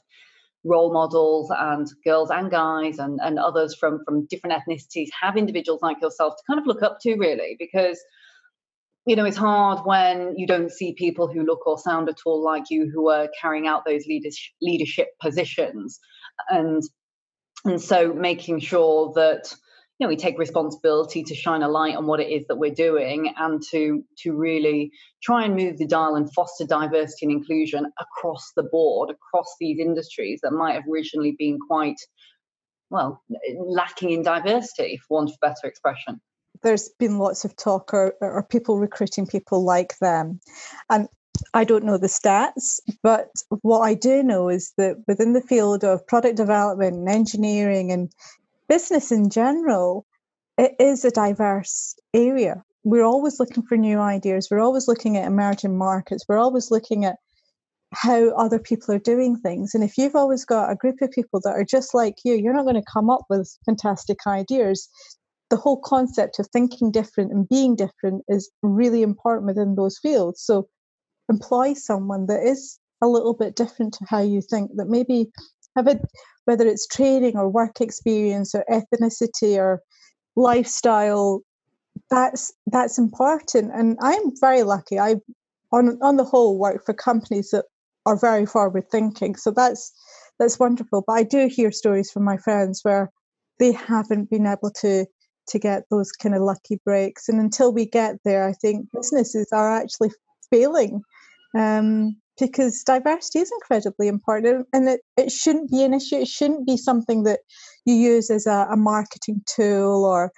role 0.65 0.91
models 0.91 1.51
and 1.57 1.87
girls 2.03 2.29
and 2.29 2.51
guys 2.51 2.99
and, 2.99 3.19
and 3.23 3.39
others 3.39 3.75
from, 3.75 4.03
from 4.03 4.25
different 4.25 4.59
ethnicities 4.59 5.07
have 5.19 5.37
individuals 5.37 5.81
like 5.81 6.01
yourself 6.01 6.33
to 6.35 6.43
kind 6.47 6.59
of 6.59 6.65
look 6.65 6.81
up 6.81 6.97
to, 7.01 7.15
really, 7.15 7.55
because 7.59 7.99
you 9.05 9.15
know, 9.15 9.25
it's 9.25 9.37
hard 9.37 9.85
when 9.85 10.33
you 10.35 10.47
don't 10.47 10.71
see 10.71 10.93
people 10.93 11.27
who 11.27 11.43
look 11.43 11.67
or 11.67 11.77
sound 11.77 12.09
at 12.09 12.17
all 12.25 12.43
like 12.43 12.63
you 12.71 12.89
who 12.91 13.09
are 13.09 13.29
carrying 13.39 13.67
out 13.67 13.85
those 13.85 14.05
leadership 14.07 14.51
leadership 14.61 15.09
positions, 15.21 15.99
and 16.49 16.81
and 17.65 17.79
so 17.79 18.13
making 18.13 18.59
sure 18.59 19.11
that 19.13 19.53
you 19.99 20.05
know 20.05 20.09
we 20.09 20.15
take 20.15 20.37
responsibility 20.37 21.23
to 21.23 21.35
shine 21.35 21.63
a 21.63 21.67
light 21.67 21.95
on 21.95 22.05
what 22.05 22.19
it 22.19 22.29
is 22.29 22.45
that 22.47 22.57
we're 22.57 22.73
doing 22.73 23.33
and 23.37 23.61
to 23.71 24.03
to 24.17 24.33
really 24.33 24.91
try 25.23 25.43
and 25.45 25.55
move 25.55 25.77
the 25.77 25.87
dial 25.87 26.15
and 26.15 26.33
foster 26.33 26.65
diversity 26.65 27.25
and 27.25 27.31
inclusion 27.31 27.85
across 27.99 28.51
the 28.55 28.63
board 28.63 29.09
across 29.09 29.55
these 29.59 29.79
industries 29.79 30.39
that 30.41 30.51
might 30.51 30.73
have 30.73 30.83
originally 30.91 31.35
been 31.37 31.57
quite 31.67 31.99
well 32.89 33.21
lacking 33.57 34.11
in 34.11 34.21
diversity 34.21 34.97
for 34.97 35.17
want 35.17 35.29
of 35.29 35.39
better 35.41 35.65
expression 35.65 36.19
there's 36.63 36.89
been 36.99 37.19
lots 37.19 37.45
of 37.45 37.55
talk 37.55 37.93
or, 37.93 38.15
or 38.21 38.43
people 38.43 38.79
recruiting 38.79 39.27
people 39.27 39.63
like 39.63 39.97
them. 39.99 40.39
And 40.89 41.07
I 41.53 41.63
don't 41.63 41.83
know 41.83 41.97
the 41.97 42.07
stats, 42.07 42.79
but 43.03 43.29
what 43.61 43.81
I 43.81 43.93
do 43.93 44.23
know 44.23 44.49
is 44.49 44.73
that 44.77 44.97
within 45.07 45.33
the 45.33 45.41
field 45.41 45.83
of 45.83 46.05
product 46.07 46.37
development 46.37 46.95
and 46.95 47.09
engineering 47.09 47.91
and 47.91 48.11
business 48.67 49.11
in 49.11 49.29
general, 49.29 50.05
it 50.57 50.73
is 50.79 51.05
a 51.05 51.11
diverse 51.11 51.95
area. 52.13 52.63
We're 52.83 53.03
always 53.03 53.39
looking 53.39 53.63
for 53.63 53.77
new 53.77 53.99
ideas. 53.99 54.47
We're 54.49 54.59
always 54.59 54.87
looking 54.87 55.17
at 55.17 55.27
emerging 55.27 55.77
markets. 55.77 56.25
We're 56.27 56.37
always 56.37 56.71
looking 56.71 57.05
at 57.05 57.15
how 57.93 58.29
other 58.31 58.59
people 58.59 58.93
are 58.93 58.99
doing 58.99 59.37
things. 59.37 59.73
And 59.73 59.83
if 59.83 59.97
you've 59.97 60.15
always 60.15 60.45
got 60.45 60.71
a 60.71 60.75
group 60.75 61.01
of 61.01 61.11
people 61.11 61.39
that 61.43 61.53
are 61.55 61.65
just 61.65 61.93
like 61.93 62.15
you, 62.23 62.33
you're 62.33 62.53
not 62.53 62.63
going 62.63 62.75
to 62.75 62.91
come 62.91 63.09
up 63.09 63.21
with 63.29 63.49
fantastic 63.65 64.19
ideas 64.27 64.89
the 65.49 65.57
whole 65.57 65.79
concept 65.79 66.39
of 66.39 66.47
thinking 66.47 66.91
different 66.91 67.31
and 67.31 67.47
being 67.47 67.75
different 67.75 68.23
is 68.27 68.49
really 68.61 69.01
important 69.01 69.45
within 69.45 69.75
those 69.75 69.97
fields. 69.99 70.41
So 70.41 70.67
employ 71.29 71.73
someone 71.73 72.25
that 72.27 72.43
is 72.43 72.79
a 73.01 73.07
little 73.07 73.33
bit 73.33 73.55
different 73.55 73.93
to 73.95 74.05
how 74.07 74.21
you 74.21 74.41
think, 74.41 74.71
that 74.75 74.87
maybe 74.87 75.27
have 75.75 75.87
it, 75.87 76.01
whether 76.45 76.65
it's 76.65 76.87
training 76.87 77.37
or 77.37 77.49
work 77.49 77.81
experience 77.81 78.55
or 78.55 78.63
ethnicity 78.69 79.57
or 79.57 79.81
lifestyle, 80.35 81.41
that's 82.09 82.53
that's 82.67 82.97
important. 82.97 83.71
And 83.73 83.97
I'm 84.01 84.31
very 84.39 84.63
lucky. 84.63 84.99
I 84.99 85.15
on 85.71 85.99
on 86.01 86.17
the 86.17 86.23
whole 86.23 86.57
work 86.57 86.85
for 86.85 86.93
companies 86.93 87.49
that 87.51 87.65
are 88.05 88.17
very 88.17 88.45
forward 88.45 88.89
thinking. 88.89 89.35
So 89.35 89.51
that's 89.51 89.91
that's 90.39 90.59
wonderful. 90.59 91.03
But 91.05 91.13
I 91.13 91.23
do 91.23 91.47
hear 91.47 91.71
stories 91.71 92.11
from 92.11 92.23
my 92.23 92.37
friends 92.37 92.81
where 92.83 93.11
they 93.59 93.71
haven't 93.71 94.29
been 94.29 94.45
able 94.45 94.71
to 94.81 95.05
to 95.47 95.59
get 95.59 95.83
those 95.89 96.11
kind 96.11 96.35
of 96.35 96.41
lucky 96.41 96.79
breaks. 96.83 97.29
And 97.29 97.39
until 97.39 97.71
we 97.71 97.85
get 97.85 98.17
there, 98.25 98.47
I 98.47 98.53
think 98.53 98.87
businesses 98.91 99.47
are 99.51 99.71
actually 99.71 100.11
failing 100.49 101.01
um, 101.55 102.15
because 102.39 102.83
diversity 102.83 103.39
is 103.39 103.51
incredibly 103.51 104.07
important 104.07 104.67
and 104.73 104.89
it, 104.89 105.01
it 105.17 105.31
shouldn't 105.31 105.71
be 105.71 105.83
an 105.83 105.93
issue. 105.93 106.17
It 106.17 106.27
shouldn't 106.27 106.65
be 106.65 106.77
something 106.77 107.23
that 107.23 107.39
you 107.85 107.95
use 107.95 108.29
as 108.29 108.45
a, 108.45 108.67
a 108.71 108.77
marketing 108.77 109.41
tool 109.45 110.05
or 110.05 110.31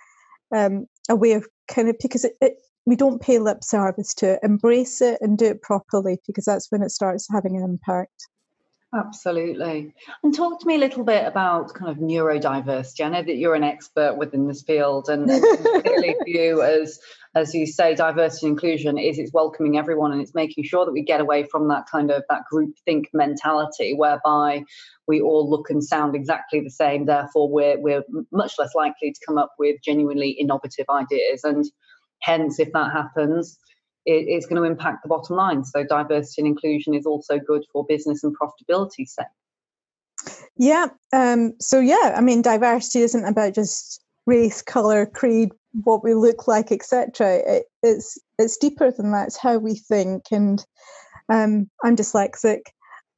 um, 0.56 0.86
a 1.10 1.16
way 1.16 1.34
of 1.34 1.48
kind 1.68 1.90
of 1.90 1.96
because 2.02 2.24
it, 2.24 2.34
it, 2.42 2.54
we 2.86 2.96
don't 2.96 3.22
pay 3.22 3.40
lip 3.40 3.64
service 3.64 4.14
to 4.16 4.34
it. 4.34 4.40
Embrace 4.44 5.02
it 5.02 5.18
and 5.22 5.38
do 5.38 5.46
it 5.46 5.62
properly 5.62 6.20
because 6.26 6.46
that's 6.46 6.72
when 6.72 6.82
it 6.82 6.92
starts 6.92 7.28
having 7.32 7.58
an 7.58 7.64
impact. 7.64 8.28
Absolutely. 8.96 9.94
And 10.24 10.34
talk 10.34 10.62
to 10.62 10.66
me 10.66 10.76
a 10.76 10.80
little 10.80 11.04
bit 11.04 11.28
about 11.28 11.74
kind 11.74 11.92
of 11.92 11.98
neurodiversity. 11.98 13.04
I 13.06 13.10
know 13.10 13.22
that 13.22 13.36
you're 13.36 13.54
an 13.54 13.64
expert 13.64 14.18
within 14.18 14.48
this 14.48 14.62
field, 14.64 15.10
and, 15.10 15.28
clearly 15.28 16.16
for 16.22 16.28
you, 16.28 16.62
as 16.62 16.98
as 17.36 17.54
you 17.54 17.68
say, 17.68 17.96
diversity 17.96 18.48
and 18.48 18.54
inclusion 18.54 18.98
is 18.98 19.20
it's 19.20 19.34
welcoming 19.34 19.78
everyone 19.78 20.14
and 20.14 20.22
it's 20.22 20.34
making 20.34 20.64
sure 20.64 20.86
that 20.86 20.94
we 20.94 21.04
get 21.04 21.20
away 21.20 21.44
from 21.44 21.68
that 21.68 21.86
kind 21.92 22.10
of 22.12 22.24
that 22.30 22.46
group 22.50 22.76
think 22.86 23.10
mentality 23.14 23.94
whereby 23.94 24.64
we 25.06 25.20
all 25.20 25.48
look 25.50 25.70
and 25.70 25.84
sound 25.84 26.16
exactly 26.16 26.62
the 26.62 26.70
same. 26.70 27.06
Therefore, 27.06 27.52
we're 27.52 27.80
we're 27.82 28.04
much 28.32 28.54
less 28.58 28.74
likely 28.74 29.12
to 29.12 29.20
come 29.28 29.38
up 29.38 29.52
with 29.60 29.76
genuinely 29.84 30.30
innovative 30.30 30.86
ideas. 30.90 31.44
And 31.44 31.66
hence, 32.22 32.58
if 32.58 32.72
that 32.72 32.94
happens, 32.94 33.60
it, 34.08 34.26
it's 34.28 34.46
going 34.46 34.62
to 34.62 34.68
impact 34.68 35.04
the 35.04 35.10
bottom 35.10 35.36
line. 35.36 35.64
So 35.66 35.84
diversity 35.84 36.42
and 36.42 36.48
inclusion 36.48 36.96
is 36.96 37.06
also 37.06 37.38
good 37.38 37.66
for 37.72 37.86
business 37.86 38.24
and 38.24 38.36
profitability 38.36 39.06
sake. 39.08 39.28
Yeah. 40.58 40.88
Um, 41.14 41.54
so 41.60 41.80
yeah, 41.80 42.16
I 42.16 42.22
mean, 42.22 42.42
diversity 42.42 43.02
isn't 43.02 43.26
about 43.26 43.54
just 43.54 44.02
race, 44.26 44.62
color, 44.62 45.06
creed, 45.06 45.50
what 45.84 46.04
we 46.04 46.14
look 46.14 46.48
like, 46.48 46.72
etc. 46.72 47.42
It, 47.46 47.66
it's 47.84 48.18
it's 48.40 48.58
deeper 48.58 48.92
than 48.92 49.12
that. 49.12 49.28
It's 49.28 49.38
how 49.38 49.58
we 49.58 49.76
think. 49.76 50.24
And 50.32 50.66
um, 51.30 51.70
I'm 51.84 51.96
dyslexic, 51.96 52.62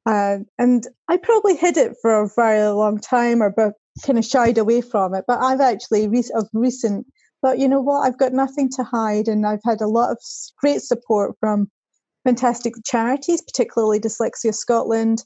uh, 0.06 0.38
and 0.58 0.86
I 1.08 1.16
probably 1.16 1.56
hid 1.56 1.76
it 1.76 1.96
for 2.02 2.22
a 2.22 2.28
very 2.36 2.66
long 2.68 2.98
time, 2.98 3.42
or 3.42 3.50
but 3.50 3.74
kind 4.04 4.18
of 4.18 4.24
shied 4.24 4.58
away 4.58 4.80
from 4.82 5.14
it. 5.14 5.24
But 5.26 5.38
I've 5.40 5.60
actually 5.60 6.08
re- 6.08 6.24
of 6.34 6.48
recent 6.52 7.06
but 7.42 7.58
you 7.58 7.68
know 7.68 7.80
what? 7.80 8.00
I've 8.00 8.18
got 8.18 8.32
nothing 8.32 8.68
to 8.70 8.84
hide, 8.84 9.28
and 9.28 9.46
I've 9.46 9.64
had 9.64 9.80
a 9.80 9.88
lot 9.88 10.10
of 10.10 10.18
great 10.58 10.82
support 10.82 11.36
from 11.40 11.70
fantastic 12.24 12.74
charities, 12.84 13.42
particularly 13.42 14.00
Dyslexia 14.00 14.54
Scotland, 14.54 15.24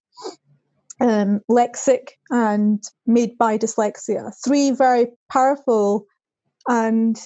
um, 1.01 1.41
Lexxic, 1.51 2.11
and 2.31 2.83
Made 3.07 3.37
by 3.39 3.59
Dyslexia. 3.59 4.33
Three 4.45 4.71
very 4.71 5.09
powerful 5.31 6.07
and 6.69 7.19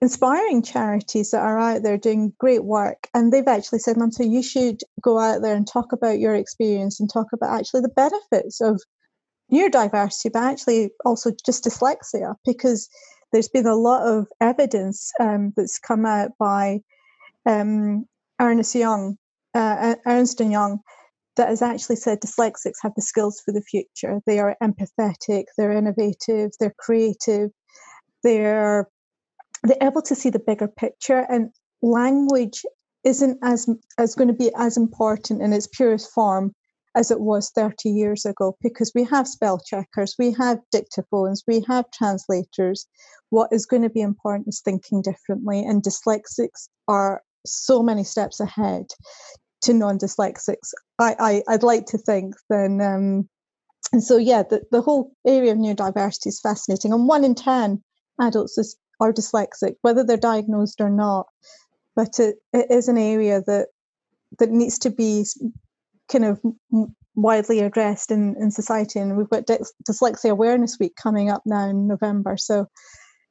inspiring 0.00 0.62
charities 0.62 1.30
that 1.30 1.40
are 1.40 1.58
out 1.58 1.82
there 1.82 1.96
doing 1.96 2.32
great 2.38 2.64
work. 2.64 3.08
And 3.14 3.32
they've 3.32 3.48
actually 3.48 3.78
said, 3.78 3.96
Mamta, 3.96 4.30
you 4.30 4.42
should 4.42 4.80
go 5.00 5.18
out 5.18 5.40
there 5.40 5.54
and 5.54 5.66
talk 5.66 5.92
about 5.92 6.18
your 6.18 6.34
experience 6.34 7.00
and 7.00 7.10
talk 7.10 7.28
about 7.32 7.58
actually 7.58 7.80
the 7.80 7.88
benefits 7.88 8.60
of 8.60 8.82
neurodiversity, 9.52 10.32
but 10.32 10.42
actually 10.42 10.90
also 11.04 11.30
just 11.46 11.64
dyslexia, 11.64 12.34
because 12.44 12.88
there's 13.32 13.48
been 13.48 13.66
a 13.66 13.74
lot 13.74 14.06
of 14.06 14.26
evidence 14.40 15.12
um, 15.20 15.52
that's 15.56 15.78
come 15.78 16.06
out 16.06 16.30
by 16.38 16.80
um, 17.46 18.06
Ernest 18.40 18.74
Young, 18.74 19.16
uh, 19.54 19.96
Ernst 20.06 20.40
and 20.40 20.52
Young, 20.52 20.80
that 21.36 21.48
has 21.48 21.62
actually 21.62 21.96
said 21.96 22.20
dyslexics 22.20 22.82
have 22.82 22.92
the 22.94 23.02
skills 23.02 23.42
for 23.44 23.52
the 23.52 23.62
future. 23.62 24.20
They 24.26 24.38
are 24.38 24.56
empathetic, 24.62 25.44
they're 25.56 25.72
innovative, 25.72 26.52
they're 26.60 26.74
creative, 26.78 27.50
they're 28.22 28.88
they're 29.62 29.88
able 29.88 30.02
to 30.02 30.14
see 30.14 30.30
the 30.30 30.38
bigger 30.38 30.68
picture, 30.68 31.26
and 31.28 31.50
language 31.82 32.62
isn't 33.02 33.38
as 33.42 33.68
as 33.98 34.14
going 34.14 34.28
to 34.28 34.34
be 34.34 34.52
as 34.56 34.76
important 34.76 35.42
in 35.42 35.52
its 35.52 35.66
purest 35.66 36.10
form 36.10 36.54
as 36.94 37.10
it 37.10 37.20
was 37.20 37.50
30 37.50 37.90
years 37.90 38.24
ago 38.24 38.56
because 38.62 38.92
we 38.94 39.04
have 39.04 39.26
spell 39.26 39.58
checkers, 39.58 40.14
we 40.18 40.32
have 40.32 40.58
dictaphones, 40.74 41.40
we 41.46 41.64
have 41.68 41.90
translators. 41.92 42.86
What 43.30 43.52
is 43.52 43.66
going 43.66 43.82
to 43.82 43.90
be 43.90 44.00
important 44.00 44.48
is 44.48 44.60
thinking 44.64 45.02
differently, 45.02 45.64
and 45.64 45.82
dyslexics 45.82 46.68
are 46.88 47.22
so 47.44 47.82
many 47.82 48.04
steps 48.04 48.40
ahead 48.40 48.86
to 49.62 49.72
non-dyslexics. 49.72 50.72
I, 50.98 51.42
I 51.48 51.52
would 51.52 51.62
like 51.62 51.86
to 51.86 51.98
think 51.98 52.34
then. 52.48 52.80
Um, 52.80 53.28
and 53.92 54.02
so 54.02 54.16
yeah, 54.16 54.42
the, 54.48 54.62
the 54.70 54.82
whole 54.82 55.12
area 55.26 55.52
of 55.52 55.58
neurodiversity 55.58 56.28
is 56.28 56.40
fascinating. 56.40 56.92
And 56.92 57.08
one 57.08 57.24
in 57.24 57.34
ten 57.34 57.82
adults 58.20 58.56
is, 58.56 58.76
are 59.00 59.12
dyslexic, 59.12 59.74
whether 59.82 60.04
they're 60.04 60.16
diagnosed 60.16 60.80
or 60.80 60.90
not. 60.90 61.26
But 61.96 62.18
it, 62.18 62.36
it 62.52 62.66
is 62.70 62.88
an 62.88 62.98
area 62.98 63.42
that 63.46 63.68
that 64.38 64.50
needs 64.50 64.78
to 64.80 64.90
be 64.90 65.24
kind 66.14 66.24
of 66.24 66.40
widely 67.16 67.60
addressed 67.60 68.10
in, 68.10 68.36
in 68.40 68.50
society. 68.50 68.98
And 68.98 69.16
we've 69.16 69.30
got 69.30 69.46
Dyslexia 69.46 70.30
Awareness 70.30 70.78
Week 70.78 70.94
coming 71.00 71.30
up 71.30 71.42
now 71.44 71.68
in 71.68 71.86
November. 71.88 72.36
So 72.36 72.66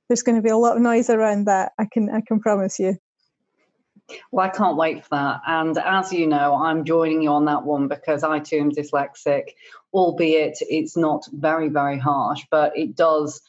there's 0.07 0.23
going 0.23 0.35
to 0.35 0.41
be 0.41 0.49
a 0.49 0.57
lot 0.57 0.75
of 0.75 0.81
noise 0.81 1.09
around 1.09 1.45
that. 1.45 1.71
I 1.79 1.87
can 1.91 2.09
I 2.09 2.21
can 2.27 2.39
promise 2.39 2.79
you. 2.79 2.97
Well, 4.31 4.45
I 4.45 4.49
can't 4.49 4.75
wait 4.75 5.03
for 5.03 5.09
that. 5.11 5.41
And 5.47 5.77
as 5.77 6.11
you 6.11 6.27
know, 6.27 6.55
I'm 6.55 6.83
joining 6.83 7.21
you 7.21 7.29
on 7.29 7.45
that 7.45 7.63
one 7.63 7.87
because 7.87 8.21
I 8.23 8.39
too 8.39 8.57
am 8.57 8.71
dyslexic, 8.71 9.43
albeit 9.93 10.57
it's 10.61 10.97
not 10.97 11.25
very, 11.31 11.69
very 11.69 11.97
harsh, 11.97 12.43
but 12.51 12.77
it 12.77 12.97
does, 12.97 13.41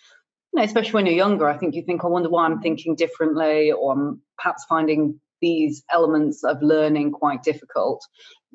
you 0.52 0.60
know, 0.60 0.64
especially 0.64 0.92
when 0.92 1.06
you're 1.06 1.16
younger, 1.16 1.48
I 1.48 1.58
think 1.58 1.74
you 1.74 1.82
think, 1.82 2.04
I 2.04 2.06
wonder 2.06 2.28
why 2.28 2.44
I'm 2.44 2.60
thinking 2.60 2.94
differently, 2.94 3.72
or 3.72 3.94
I'm 3.94 4.22
perhaps 4.38 4.64
finding 4.64 5.20
these 5.44 5.84
elements 5.92 6.42
of 6.44 6.62
learning 6.62 7.12
quite 7.12 7.42
difficult 7.42 8.02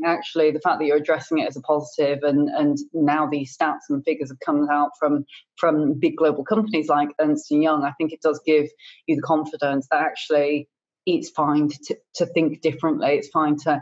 actually 0.06 0.50
the 0.52 0.62
fact 0.62 0.80
that 0.80 0.86
you're 0.86 0.98
addressing 0.98 1.40
it 1.40 1.48
as 1.48 1.58
a 1.58 1.62
positive 1.62 2.20
and 2.24 2.50
and 2.50 2.78
now 2.94 3.28
these 3.28 3.56
stats 3.56 3.90
and 3.90 4.04
figures 4.04 4.30
have 4.30 4.40
come 4.40 4.68
out 4.70 4.92
from 4.98 5.26
from 5.58 6.00
big 6.00 6.16
global 6.16 6.44
companies 6.44 6.88
like 6.88 7.10
Ernst 7.20 7.52
and 7.52 7.62
Young 7.62 7.84
I 7.84 7.92
think 7.98 8.14
it 8.14 8.22
does 8.22 8.42
give 8.46 8.68
you 9.08 9.16
the 9.18 9.22
confidence 9.22 9.88
that 9.92 10.02
actually 10.02 10.70
it's 11.06 11.30
fine 11.30 11.70
to, 11.86 11.98
to 12.16 12.26
think 12.26 12.62
differently 12.62 13.10
it's 13.10 13.30
fine 13.30 13.58
to 13.66 13.82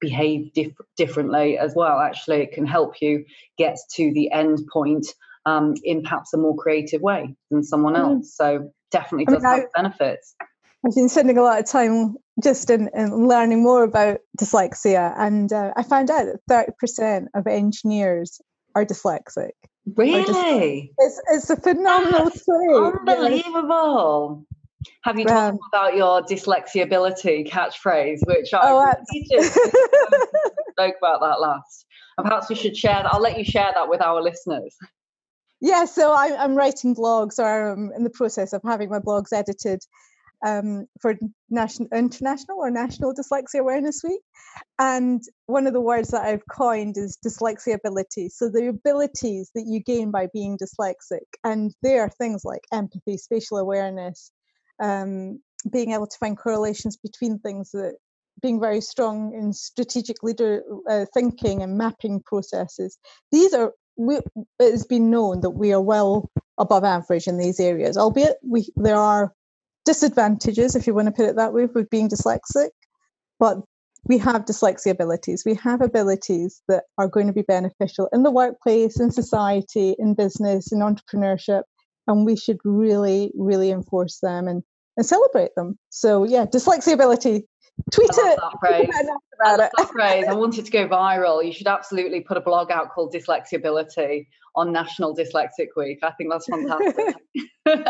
behave 0.00 0.52
dif- 0.52 0.76
differently 0.96 1.58
as 1.58 1.74
well. 1.74 1.98
Actually, 1.98 2.42
it 2.42 2.52
can 2.52 2.66
help 2.66 3.00
you 3.00 3.24
get 3.56 3.76
to 3.94 4.12
the 4.12 4.30
end 4.30 4.60
point 4.72 5.06
um, 5.46 5.74
in 5.82 6.02
perhaps 6.02 6.32
a 6.34 6.36
more 6.36 6.56
creative 6.56 7.00
way 7.00 7.34
than 7.50 7.62
someone 7.62 7.94
mm. 7.94 7.98
else. 7.98 8.34
So 8.34 8.70
definitely 8.90 9.26
does 9.26 9.44
I 9.44 9.48
mean, 9.48 9.60
have 9.60 9.68
I, 9.76 9.82
benefits. 9.82 10.34
I've 10.86 10.94
been 10.94 11.08
spending 11.08 11.38
a 11.38 11.42
lot 11.42 11.58
of 11.58 11.66
time 11.66 12.16
just 12.42 12.70
in, 12.70 12.88
in 12.94 13.28
learning 13.28 13.62
more 13.62 13.84
about 13.84 14.18
dyslexia, 14.38 15.14
and 15.18 15.52
uh, 15.52 15.72
I 15.76 15.82
found 15.82 16.10
out 16.10 16.26
that 16.26 16.40
thirty 16.48 16.72
percent 16.78 17.28
of 17.34 17.46
engineers 17.46 18.40
are 18.74 18.84
dyslexic. 18.84 19.50
Really? 19.96 20.92
It's, 20.98 21.20
it's 21.30 21.50
a 21.50 21.56
phenomenal 21.56 22.30
trait. 22.30 23.08
Unbelievable. 23.08 24.44
Have 25.04 25.18
you 25.18 25.24
talked 25.24 25.58
about 25.72 25.96
your 25.96 26.22
dyslexia 26.22 26.84
ability 26.84 27.44
catchphrase, 27.44 28.20
which 28.26 28.52
I 28.54 28.60
oh, 28.62 28.92
spoke 29.42 30.94
about 30.98 31.20
that 31.20 31.40
last? 31.40 31.86
And 32.16 32.26
perhaps 32.26 32.48
we 32.48 32.54
should 32.54 32.76
share 32.76 33.02
that. 33.02 33.12
I'll 33.12 33.20
let 33.20 33.38
you 33.38 33.44
share 33.44 33.70
that 33.74 33.88
with 33.88 34.00
our 34.00 34.22
listeners. 34.22 34.76
Yeah, 35.60 35.84
so 35.86 36.12
I, 36.12 36.36
I'm 36.38 36.54
writing 36.54 36.94
blogs, 36.94 37.38
or 37.38 37.72
I'm 37.72 37.90
in 37.96 38.04
the 38.04 38.10
process 38.10 38.52
of 38.52 38.62
having 38.64 38.90
my 38.90 39.00
blogs 39.00 39.32
edited 39.32 39.80
um, 40.44 40.86
for 41.00 41.16
national, 41.50 41.88
international 41.92 42.58
or 42.58 42.70
national 42.70 43.14
dyslexia 43.14 43.60
awareness 43.60 44.02
week. 44.04 44.20
And 44.78 45.22
one 45.46 45.66
of 45.66 45.72
the 45.72 45.80
words 45.80 46.10
that 46.10 46.24
i've 46.24 46.46
coined 46.50 46.96
is 46.96 47.18
dyslexia 47.24 47.74
ability 47.74 48.28
so 48.28 48.48
the 48.48 48.68
abilities 48.68 49.50
that 49.54 49.64
you 49.66 49.80
gain 49.80 50.10
by 50.10 50.28
being 50.32 50.58
dyslexic 50.58 51.26
and 51.44 51.74
they 51.82 51.98
are 51.98 52.08
things 52.10 52.44
like 52.44 52.62
empathy 52.72 53.16
spatial 53.16 53.58
awareness 53.58 54.30
um, 54.80 55.40
being 55.72 55.92
able 55.92 56.06
to 56.06 56.18
find 56.18 56.36
correlations 56.36 56.96
between 56.96 57.38
things 57.38 57.70
that 57.72 57.94
being 58.40 58.60
very 58.60 58.80
strong 58.80 59.34
in 59.34 59.52
strategically 59.52 60.34
uh, 60.88 61.04
thinking 61.12 61.62
and 61.62 61.76
mapping 61.76 62.22
processes. 62.24 62.98
These 63.32 63.54
are 63.54 63.72
we, 63.96 64.16
it 64.16 64.70
has 64.70 64.86
been 64.86 65.10
known 65.10 65.40
that 65.40 65.50
we 65.50 65.72
are 65.72 65.80
well 65.80 66.30
above 66.56 66.84
average 66.84 67.26
in 67.26 67.36
these 67.36 67.58
areas 67.58 67.96
albeit 67.96 68.36
we 68.44 68.68
there 68.76 68.96
are 68.96 69.32
disadvantages, 69.88 70.76
if 70.76 70.86
you 70.86 70.92
want 70.92 71.06
to 71.06 71.12
put 71.12 71.24
it 71.24 71.36
that 71.36 71.54
way, 71.54 71.64
with 71.64 71.88
being 71.88 72.10
dyslexic. 72.10 72.68
But 73.40 73.62
we 74.04 74.18
have 74.18 74.44
dyslexia 74.44 74.90
abilities. 74.90 75.44
We 75.46 75.54
have 75.54 75.80
abilities 75.80 76.60
that 76.68 76.84
are 76.98 77.08
going 77.08 77.26
to 77.26 77.32
be 77.32 77.40
beneficial 77.40 78.06
in 78.12 78.22
the 78.22 78.30
workplace, 78.30 79.00
in 79.00 79.10
society, 79.10 79.96
in 79.98 80.12
business, 80.12 80.72
in 80.72 80.80
entrepreneurship. 80.80 81.62
And 82.06 82.26
we 82.26 82.36
should 82.36 82.58
really, 82.64 83.32
really 83.34 83.70
enforce 83.70 84.18
them 84.20 84.46
and, 84.46 84.62
and 84.98 85.06
celebrate 85.06 85.54
them. 85.56 85.78
So, 85.88 86.24
yeah, 86.24 86.44
dyslexia 86.44 86.92
ability. 86.92 87.46
Tweet 87.90 88.10
I 88.12 88.32
it. 88.32 88.38
That 88.38 88.58
phrase. 88.60 88.88
I, 89.42 89.56
that 89.56 89.90
phrase. 89.90 90.26
I 90.28 90.34
want 90.34 90.58
it 90.58 90.66
to 90.66 90.70
go 90.70 90.86
viral. 90.86 91.42
You 91.42 91.52
should 91.52 91.66
absolutely 91.66 92.20
put 92.20 92.36
a 92.36 92.42
blog 92.42 92.70
out 92.70 92.90
called 92.90 93.14
Dyslexia 93.14 93.54
Ability 93.54 94.28
on 94.54 94.70
National 94.70 95.16
Dyslexic 95.16 95.68
Week. 95.76 96.00
I 96.02 96.10
think 96.10 96.30
that's 96.30 96.46
fantastic. 96.50 97.16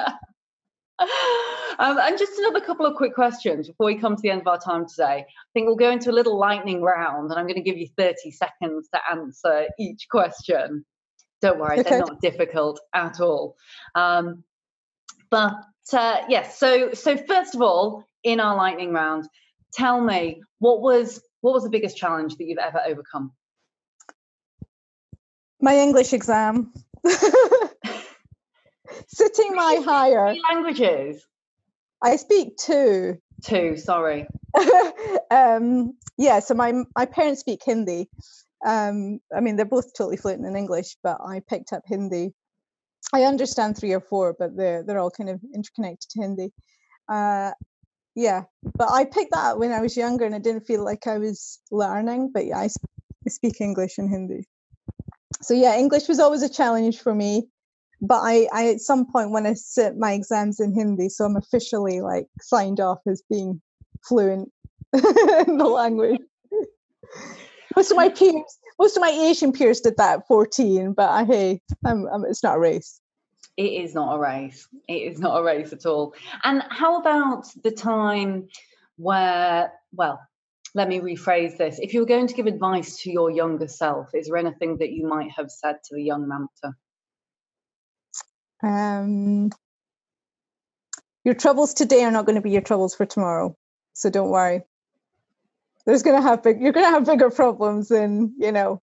um, 1.00 1.98
and 1.98 2.18
just 2.18 2.38
another 2.38 2.60
couple 2.60 2.86
of 2.86 2.96
quick 2.96 3.14
questions 3.14 3.68
before 3.68 3.86
we 3.86 3.96
come 3.96 4.16
to 4.16 4.22
the 4.22 4.30
end 4.30 4.40
of 4.40 4.48
our 4.48 4.58
time 4.58 4.86
today. 4.88 5.24
I 5.26 5.50
think 5.54 5.66
we'll 5.66 5.76
go 5.76 5.90
into 5.90 6.10
a 6.10 6.12
little 6.12 6.38
lightning 6.38 6.82
round, 6.82 7.30
and 7.30 7.38
I'm 7.38 7.46
going 7.46 7.56
to 7.56 7.62
give 7.62 7.78
you 7.78 7.88
30 7.96 8.30
seconds 8.32 8.88
to 8.92 9.00
answer 9.10 9.66
each 9.78 10.06
question. 10.10 10.84
Don't 11.40 11.58
worry, 11.60 11.80
okay. 11.80 11.90
they're 11.90 12.00
not 12.00 12.20
difficult 12.20 12.80
at 12.94 13.20
all. 13.20 13.56
Um, 13.94 14.42
but 15.30 15.54
uh, 15.92 16.16
yes, 16.28 16.58
so 16.58 16.92
so 16.94 17.16
first 17.16 17.54
of 17.54 17.62
all, 17.62 18.04
in 18.24 18.40
our 18.40 18.56
lightning 18.56 18.92
round, 18.92 19.28
tell 19.72 20.00
me 20.00 20.42
what 20.58 20.80
was 20.80 21.22
what 21.40 21.54
was 21.54 21.62
the 21.62 21.70
biggest 21.70 21.96
challenge 21.96 22.36
that 22.36 22.44
you've 22.44 22.58
ever 22.58 22.80
overcome? 22.86 23.32
My 25.60 25.76
English 25.76 26.12
exam. 26.12 26.72
sitting 29.08 29.54
my 29.54 29.80
higher. 29.84 30.34
languages? 30.50 31.26
I 32.02 32.16
speak 32.16 32.56
two. 32.56 33.18
Two, 33.44 33.76
sorry. 33.76 34.26
um, 35.30 35.94
yeah, 36.16 36.40
so 36.40 36.54
my 36.54 36.72
my 36.96 37.06
parents 37.06 37.40
speak 37.40 37.60
Hindi. 37.64 38.08
Um, 38.64 39.20
I 39.34 39.40
mean, 39.40 39.56
they're 39.56 39.64
both 39.64 39.94
totally 39.94 40.16
fluent 40.16 40.44
in 40.44 40.56
English, 40.56 40.96
but 41.02 41.18
I 41.24 41.40
picked 41.48 41.72
up 41.72 41.82
Hindi. 41.86 42.32
I 43.12 43.22
understand 43.24 43.76
three 43.76 43.92
or 43.92 44.00
four, 44.00 44.34
but 44.38 44.56
they're 44.56 44.82
they're 44.82 44.98
all 44.98 45.10
kind 45.10 45.30
of 45.30 45.40
interconnected 45.54 46.10
to 46.10 46.22
Hindi. 46.22 46.52
Uh, 47.08 47.52
yeah, 48.14 48.42
but 48.76 48.90
I 48.90 49.04
picked 49.04 49.32
that 49.32 49.52
up 49.52 49.58
when 49.58 49.72
I 49.72 49.80
was 49.80 49.96
younger, 49.96 50.24
and 50.24 50.34
I 50.34 50.40
didn't 50.40 50.66
feel 50.66 50.84
like 50.84 51.06
I 51.06 51.18
was 51.18 51.60
learning. 51.70 52.30
But 52.34 52.46
yeah, 52.46 52.58
I, 52.58 52.66
sp- 52.66 52.90
I 53.26 53.30
speak 53.30 53.60
English 53.60 53.98
and 53.98 54.10
Hindi. 54.10 54.44
So 55.40 55.54
yeah, 55.54 55.76
English 55.76 56.08
was 56.08 56.18
always 56.18 56.42
a 56.42 56.48
challenge 56.48 56.98
for 57.00 57.14
me 57.14 57.48
but 58.00 58.20
I, 58.22 58.48
I 58.52 58.68
at 58.68 58.80
some 58.80 59.10
point 59.10 59.30
when 59.30 59.46
I 59.46 59.54
sit 59.54 59.96
my 59.96 60.12
exams 60.12 60.60
in 60.60 60.72
Hindi, 60.72 61.08
so 61.08 61.24
I'm 61.24 61.36
officially 61.36 62.00
like 62.00 62.26
signed 62.40 62.80
off 62.80 62.98
as 63.06 63.22
being 63.30 63.60
fluent 64.06 64.50
in 64.92 65.58
the 65.58 65.66
language. 65.66 66.20
most 67.76 67.90
of 67.90 67.96
my 67.96 68.08
peers, 68.08 68.58
most 68.78 68.96
of 68.96 69.00
my 69.00 69.10
Asian 69.10 69.52
peers 69.52 69.80
did 69.80 69.96
that 69.96 70.20
at 70.20 70.26
14, 70.28 70.92
but 70.92 71.10
I, 71.10 71.24
hey, 71.24 71.60
I'm, 71.84 72.06
I'm, 72.06 72.24
it's 72.24 72.42
not 72.42 72.56
a 72.56 72.60
race. 72.60 73.00
It 73.56 73.72
is 73.72 73.94
not 73.94 74.14
a 74.14 74.18
race. 74.18 74.68
It 74.86 75.02
is 75.02 75.18
not 75.18 75.36
a 75.36 75.42
race 75.42 75.72
at 75.72 75.84
all. 75.84 76.14
And 76.44 76.62
how 76.70 77.00
about 77.00 77.46
the 77.64 77.72
time 77.72 78.48
where, 78.96 79.72
well, 79.92 80.20
let 80.74 80.88
me 80.88 81.00
rephrase 81.00 81.56
this. 81.56 81.80
If 81.80 81.92
you 81.92 82.00
were 82.00 82.06
going 82.06 82.28
to 82.28 82.34
give 82.34 82.46
advice 82.46 83.02
to 83.02 83.10
your 83.10 83.30
younger 83.30 83.66
self, 83.66 84.10
is 84.14 84.28
there 84.28 84.36
anything 84.36 84.76
that 84.78 84.90
you 84.90 85.08
might 85.08 85.32
have 85.32 85.50
said 85.50 85.78
to 85.84 85.96
the 85.96 86.02
young 86.02 86.26
Mamta? 86.26 86.74
Um, 88.62 89.50
your 91.24 91.34
troubles 91.34 91.74
today 91.74 92.04
are 92.04 92.10
not 92.10 92.26
going 92.26 92.36
to 92.36 92.42
be 92.42 92.50
your 92.50 92.62
troubles 92.62 92.94
for 92.94 93.06
tomorrow, 93.06 93.56
so 93.92 94.10
don't 94.10 94.30
worry. 94.30 94.62
There's 95.86 96.02
going 96.02 96.16
to 96.16 96.22
have 96.22 96.42
big. 96.42 96.60
You're 96.60 96.72
going 96.72 96.86
to 96.86 96.90
have 96.90 97.06
bigger 97.06 97.30
problems 97.30 97.88
than 97.88 98.34
you 98.38 98.52
know 98.52 98.80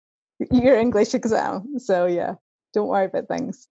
your 0.51 0.79
English 0.79 1.15
exam. 1.15 1.79
So 1.79 2.07
yeah, 2.07 2.35
don't 2.73 2.89
worry 2.89 3.07
about 3.07 3.29
things. 3.29 3.69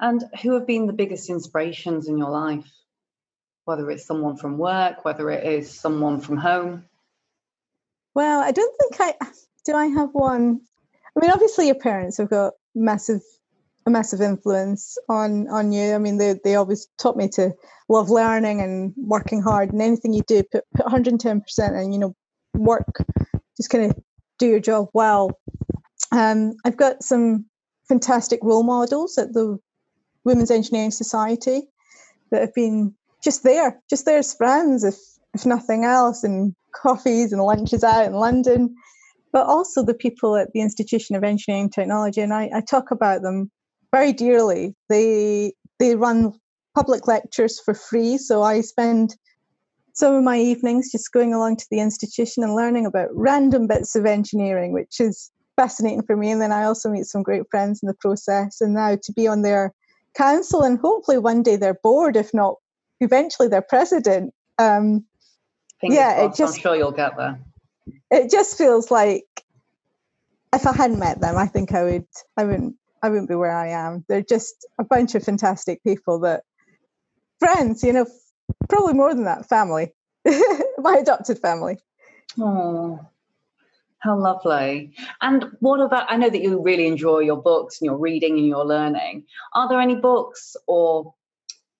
And 0.00 0.22
who 0.42 0.54
have 0.54 0.66
been 0.66 0.86
the 0.86 0.92
biggest 0.92 1.30
inspirations 1.30 2.08
in 2.08 2.18
your 2.18 2.30
life? 2.30 2.68
Whether 3.64 3.88
it's 3.90 4.04
someone 4.04 4.36
from 4.36 4.58
work, 4.58 5.04
whether 5.04 5.30
it 5.30 5.46
is 5.46 5.72
someone 5.72 6.20
from 6.20 6.36
home. 6.36 6.84
Well, 8.14 8.40
I 8.40 8.50
don't 8.50 8.76
think 8.78 9.00
I 9.00 9.26
do. 9.64 9.74
I 9.74 9.86
have 9.86 10.10
one. 10.12 10.60
I 11.16 11.20
mean, 11.20 11.30
obviously, 11.30 11.66
your 11.66 11.76
parents 11.76 12.18
have 12.18 12.30
got 12.30 12.54
massive 12.74 13.22
a 13.86 13.90
massive 13.90 14.20
influence 14.20 14.96
on 15.08 15.48
on 15.48 15.72
you. 15.72 15.94
I 15.94 15.98
mean, 15.98 16.18
they 16.18 16.38
they 16.44 16.54
always 16.54 16.88
taught 16.98 17.16
me 17.16 17.28
to 17.30 17.52
love 17.88 18.10
learning 18.10 18.60
and 18.60 18.92
working 18.96 19.42
hard, 19.42 19.72
and 19.72 19.82
anything 19.82 20.12
you 20.12 20.22
do, 20.26 20.42
put, 20.50 20.64
put 20.74 20.84
110 20.84 21.40
percent, 21.40 21.74
and 21.74 21.92
you 21.92 21.98
know, 21.98 22.14
work, 22.54 23.04
just 23.56 23.70
kind 23.70 23.90
of 23.90 23.98
do 24.38 24.46
your 24.46 24.60
job 24.60 24.88
well. 24.92 25.38
Um, 26.12 26.54
I've 26.64 26.76
got 26.76 27.02
some 27.02 27.46
fantastic 27.88 28.40
role 28.42 28.62
models 28.62 29.18
at 29.18 29.32
the 29.32 29.58
Women's 30.24 30.50
Engineering 30.50 30.90
Society 30.90 31.62
that 32.30 32.40
have 32.40 32.54
been 32.54 32.94
just 33.22 33.42
there, 33.42 33.80
just 33.88 34.04
there 34.04 34.18
as 34.18 34.34
friends, 34.34 34.84
if 34.84 34.96
if 35.34 35.46
nothing 35.46 35.84
else, 35.84 36.24
and 36.24 36.54
coffees 36.74 37.32
and 37.32 37.42
lunches 37.42 37.84
out 37.84 38.06
in 38.06 38.12
London 38.12 38.74
but 39.32 39.46
also 39.46 39.82
the 39.82 39.94
people 39.94 40.36
at 40.36 40.52
the 40.52 40.60
Institution 40.60 41.16
of 41.16 41.24
Engineering 41.24 41.70
Technology. 41.70 42.20
And 42.20 42.34
I, 42.34 42.50
I, 42.54 42.60
talk 42.60 42.90
about 42.90 43.22
them 43.22 43.50
very 43.92 44.12
dearly. 44.12 44.74
They 44.88 45.52
they 45.78 45.94
run 45.96 46.32
public 46.74 47.06
lectures 47.06 47.60
for 47.60 47.74
free, 47.74 48.18
so 48.18 48.42
I 48.42 48.60
spend 48.62 49.16
some 49.94 50.14
of 50.14 50.24
my 50.24 50.38
evenings 50.38 50.90
just 50.90 51.12
going 51.12 51.34
along 51.34 51.56
to 51.56 51.66
the 51.70 51.80
institution 51.80 52.42
and 52.42 52.54
learning 52.54 52.86
about 52.86 53.10
random 53.12 53.66
bits 53.66 53.94
of 53.94 54.06
engineering, 54.06 54.72
which 54.72 55.00
is 55.00 55.30
fascinating 55.56 56.02
for 56.02 56.16
me. 56.16 56.30
And 56.30 56.40
then 56.40 56.52
I 56.52 56.64
also 56.64 56.88
meet 56.88 57.04
some 57.04 57.22
great 57.22 57.42
friends 57.50 57.80
in 57.82 57.88
the 57.88 57.94
process. 57.94 58.60
And 58.60 58.74
now 58.74 58.96
to 59.02 59.12
be 59.12 59.26
on 59.26 59.42
their 59.42 59.72
council 60.16 60.62
and 60.62 60.78
hopefully 60.78 61.18
one 61.18 61.42
day 61.42 61.56
their 61.56 61.74
board, 61.82 62.16
if 62.16 62.32
not 62.32 62.56
eventually 63.00 63.48
their 63.48 63.62
president. 63.62 64.32
Um, 64.58 65.04
yeah, 65.82 66.14
crossed, 66.14 66.40
it 66.40 66.42
just, 66.42 66.56
I'm 66.56 66.62
sure 66.62 66.76
you'll 66.76 66.92
get 66.92 67.16
there. 67.16 67.38
It 68.10 68.30
just 68.30 68.56
feels 68.56 68.90
like 68.90 69.24
if 70.54 70.66
I 70.66 70.72
hadn't 70.72 70.98
met 70.98 71.20
them, 71.20 71.36
I 71.36 71.46
think 71.46 71.72
I 71.72 71.82
would 71.84 72.06
I 72.36 72.44
wouldn't 72.44 72.76
I 73.02 73.10
wouldn't 73.10 73.28
be 73.28 73.34
where 73.34 73.56
I 73.56 73.68
am. 73.68 74.04
They're 74.08 74.22
just 74.22 74.66
a 74.78 74.84
bunch 74.84 75.14
of 75.14 75.24
fantastic 75.24 75.82
people 75.82 76.20
that 76.20 76.44
friends, 77.38 77.82
you 77.82 77.92
know, 77.92 78.06
probably 78.68 78.94
more 78.94 79.14
than 79.14 79.24
that, 79.24 79.48
family, 79.48 79.92
my 80.24 80.96
adopted 81.00 81.38
family. 81.38 81.78
Oh, 82.38 83.00
how 83.98 84.18
lovely. 84.18 84.94
And 85.20 85.46
what 85.60 85.80
about, 85.80 86.10
I 86.10 86.16
know 86.16 86.30
that 86.30 86.42
you 86.42 86.60
really 86.62 86.86
enjoy 86.86 87.20
your 87.20 87.40
books 87.40 87.80
and 87.80 87.86
your 87.86 87.98
reading 87.98 88.38
and 88.38 88.46
your 88.46 88.64
learning. 88.64 89.24
Are 89.52 89.68
there 89.68 89.80
any 89.80 89.96
books 89.96 90.56
or 90.66 91.14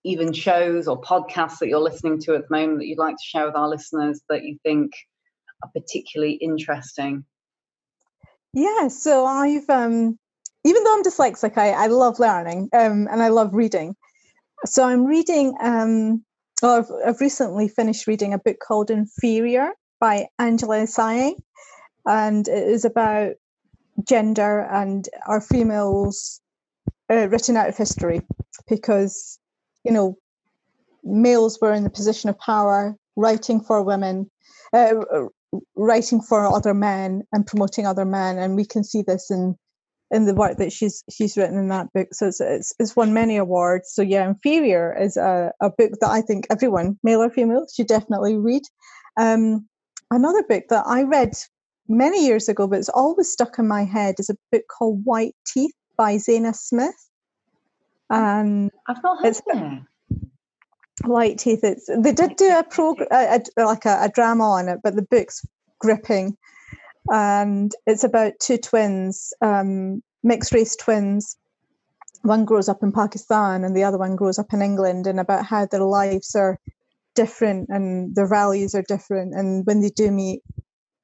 even 0.04 0.32
shows 0.32 0.88
or 0.88 1.00
podcasts 1.00 1.58
that 1.58 1.68
you're 1.68 1.80
listening 1.80 2.20
to 2.20 2.35
at 2.35 2.48
the 2.48 2.56
moment 2.56 2.78
that 2.78 2.87
you'd 2.87 2.98
like 2.98 3.16
to 3.16 3.24
share 3.24 3.46
with 3.46 3.54
our 3.54 3.68
listeners 3.68 4.20
that 4.28 4.44
you 4.44 4.58
think 4.62 4.92
are 5.62 5.70
particularly 5.72 6.35
interesting? 6.35 7.24
Yeah, 8.54 8.88
so 8.88 9.24
I've 9.24 9.68
um, 9.70 10.18
even 10.64 10.85
though 10.85 10.94
I'm 10.94 11.03
dyslexic, 11.03 11.59
I, 11.59 11.70
I 11.70 11.87
love 11.88 12.18
learning 12.18 12.68
um, 12.72 13.09
and 13.11 13.22
I 13.22 13.29
love 13.29 13.55
reading. 13.55 13.96
So 14.64 14.85
I'm 14.85 15.05
reading. 15.05 15.55
Um, 15.61 16.25
well, 16.62 16.79
I've, 16.79 17.09
I've 17.09 17.20
recently 17.20 17.68
finished 17.68 18.07
reading 18.07 18.33
a 18.33 18.38
book 18.38 18.59
called 18.64 18.90
Inferior 18.90 19.72
by 19.98 20.29
Angela 20.38 20.87
Saini, 20.87 21.35
and 22.07 22.46
it 22.46 22.68
is 22.68 22.85
about 22.85 23.35
gender 24.07 24.61
and 24.61 25.09
our 25.27 25.40
females 25.40 26.40
uh, 27.11 27.29
written 27.29 27.57
out 27.57 27.68
of 27.68 27.77
history 27.77 28.22
because 28.68 29.38
you 29.85 29.92
know 29.92 30.16
males 31.05 31.59
were 31.61 31.72
in 31.72 31.85
the 31.85 31.90
position 31.90 32.31
of 32.31 32.38
power 32.38 32.96
writing 33.16 33.61
for 33.61 33.83
women 33.83 34.31
uh, 34.72 34.94
writing 35.77 36.20
for 36.22 36.46
other 36.46 36.72
men 36.72 37.22
and 37.33 37.46
promoting 37.46 37.87
other 37.87 38.05
men 38.05 38.38
and 38.38 38.57
we 38.57 38.64
can 38.64 38.83
see 38.83 39.03
this 39.03 39.31
in 39.31 39.57
in 40.12 40.27
the 40.27 40.35
work 40.35 40.59
that 40.59 40.72
she's 40.72 41.03
she's 41.11 41.37
written 41.37 41.59
in 41.59 41.68
that 41.68 41.92
book. 41.92 42.09
So 42.12 42.29
it's 42.29 42.40
it's, 42.40 42.75
it's 42.79 42.94
won 42.94 43.12
many 43.12 43.37
awards. 43.37 43.92
So 43.92 44.03
yeah 44.03 44.29
inferior 44.29 44.96
is 44.98 45.16
a, 45.16 45.53
a 45.61 45.70
book 45.70 45.92
that 46.01 46.11
i 46.11 46.20
think 46.20 46.46
everyone 46.51 46.98
male 47.03 47.22
or 47.22 47.31
female 47.31 47.66
should 47.75 47.88
definitely 47.88 48.37
read. 48.37 48.62
Um, 49.16 49.68
another 50.11 50.42
book 50.48 50.64
that 50.70 50.85
i 50.87 51.03
read 51.03 51.33
many 51.88 52.25
years 52.25 52.48
ago 52.48 52.66
but 52.66 52.79
it's 52.79 52.88
always 52.88 53.31
stuck 53.31 53.59
in 53.59 53.68
my 53.68 53.85
head 53.85 54.14
is 54.18 54.31
a 54.31 54.37
book 54.51 54.62
called 54.70 55.05
white 55.05 55.35
teeth 55.46 55.75
by 55.96 56.16
Zadie 56.16 56.55
Smith. 56.55 57.09
And 58.11 58.70
i've 58.88 59.03
not 59.03 59.25
heard 59.25 59.37
it 59.37 59.83
White 61.05 61.38
Teeth. 61.38 61.61
It's 61.64 61.88
they 61.98 62.12
did 62.12 62.37
do 62.37 62.57
a 62.57 62.62
program, 62.62 63.09
like 63.57 63.85
a, 63.87 64.03
a, 64.03 64.11
drama 64.14 64.44
on 64.44 64.68
it, 64.68 64.81
but 64.83 64.94
the 64.94 65.03
book's 65.03 65.44
gripping, 65.81 66.37
and 67.11 67.73
it's 67.87 68.05
about 68.05 68.35
two 68.41 68.59
twins, 68.59 69.33
um, 69.41 70.03
mixed 70.23 70.53
race 70.53 70.77
twins. 70.77 71.37
One 72.23 72.45
grows 72.45 72.69
up 72.69 72.83
in 72.83 72.93
Pakistan, 72.93 73.65
and 73.65 73.77
the 73.77 73.85
other 73.85 73.99
one 73.99 74.17
grows 74.17 74.38
up 74.38 74.53
in 74.53 74.62
England, 74.62 75.07
and 75.07 75.19
about 75.19 75.45
how 75.45 75.67
their 75.67 75.83
lives 75.83 76.35
are 76.35 76.59
different 77.15 77.69
and 77.69 78.15
their 78.15 78.29
values 78.29 78.75
are 78.75 78.85
different, 78.87 79.35
and 79.35 79.67
when 79.67 79.81
they 79.81 79.91
do 79.91 80.11
meet, 80.11 80.43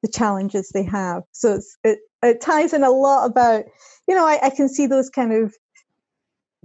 the 0.02 0.08
challenges 0.08 0.70
they 0.70 0.84
have. 0.84 1.22
So 1.32 1.60
it 1.84 1.98
it 2.22 2.40
ties 2.40 2.72
in 2.72 2.84
a 2.84 2.90
lot 2.90 3.26
about, 3.26 3.64
you 4.06 4.14
know, 4.14 4.26
I, 4.26 4.38
I 4.42 4.50
can 4.50 4.68
see 4.68 4.86
those 4.86 5.10
kind 5.10 5.32
of 5.32 5.54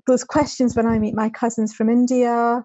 those 0.07 0.23
questions 0.23 0.75
when 0.75 0.85
I 0.85 0.99
meet 0.99 1.15
my 1.15 1.29
cousins 1.29 1.73
from 1.73 1.89
India 1.89 2.63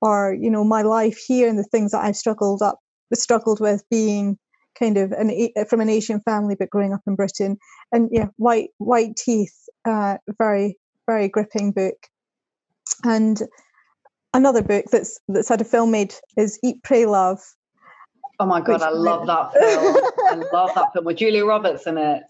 or 0.00 0.36
you 0.38 0.50
know 0.50 0.64
my 0.64 0.82
life 0.82 1.18
here 1.26 1.48
and 1.48 1.58
the 1.58 1.64
things 1.64 1.92
that 1.92 2.04
I've 2.04 2.16
struggled 2.16 2.62
up 2.62 2.78
struggled 3.14 3.60
with 3.60 3.84
being 3.90 4.38
kind 4.78 4.96
of 4.96 5.12
an 5.12 5.50
from 5.68 5.80
an 5.80 5.88
Asian 5.88 6.20
family 6.20 6.56
but 6.58 6.70
growing 6.70 6.92
up 6.92 7.02
in 7.06 7.14
Britain. 7.14 7.56
And 7.92 8.08
yeah 8.12 8.28
white 8.36 8.70
white 8.78 9.16
teeth 9.16 9.54
uh, 9.86 10.18
very 10.38 10.78
very 11.06 11.28
gripping 11.28 11.72
book. 11.72 11.96
And 13.04 13.40
another 14.32 14.62
book 14.62 14.86
that's 14.90 15.20
that's 15.28 15.48
had 15.48 15.60
a 15.60 15.64
film 15.64 15.90
made 15.90 16.14
is 16.36 16.58
Eat 16.62 16.82
Pray 16.82 17.06
Love. 17.06 17.40
Oh 18.40 18.46
my 18.46 18.60
god 18.60 18.82
I 18.82 18.90
love 18.90 19.26
that 19.26 19.52
film. 19.52 19.96
I 20.18 20.34
love 20.52 20.70
that 20.74 20.92
film 20.92 21.04
with 21.04 21.18
Julia 21.18 21.44
Roberts 21.44 21.86
in 21.86 21.98
it. 21.98 22.24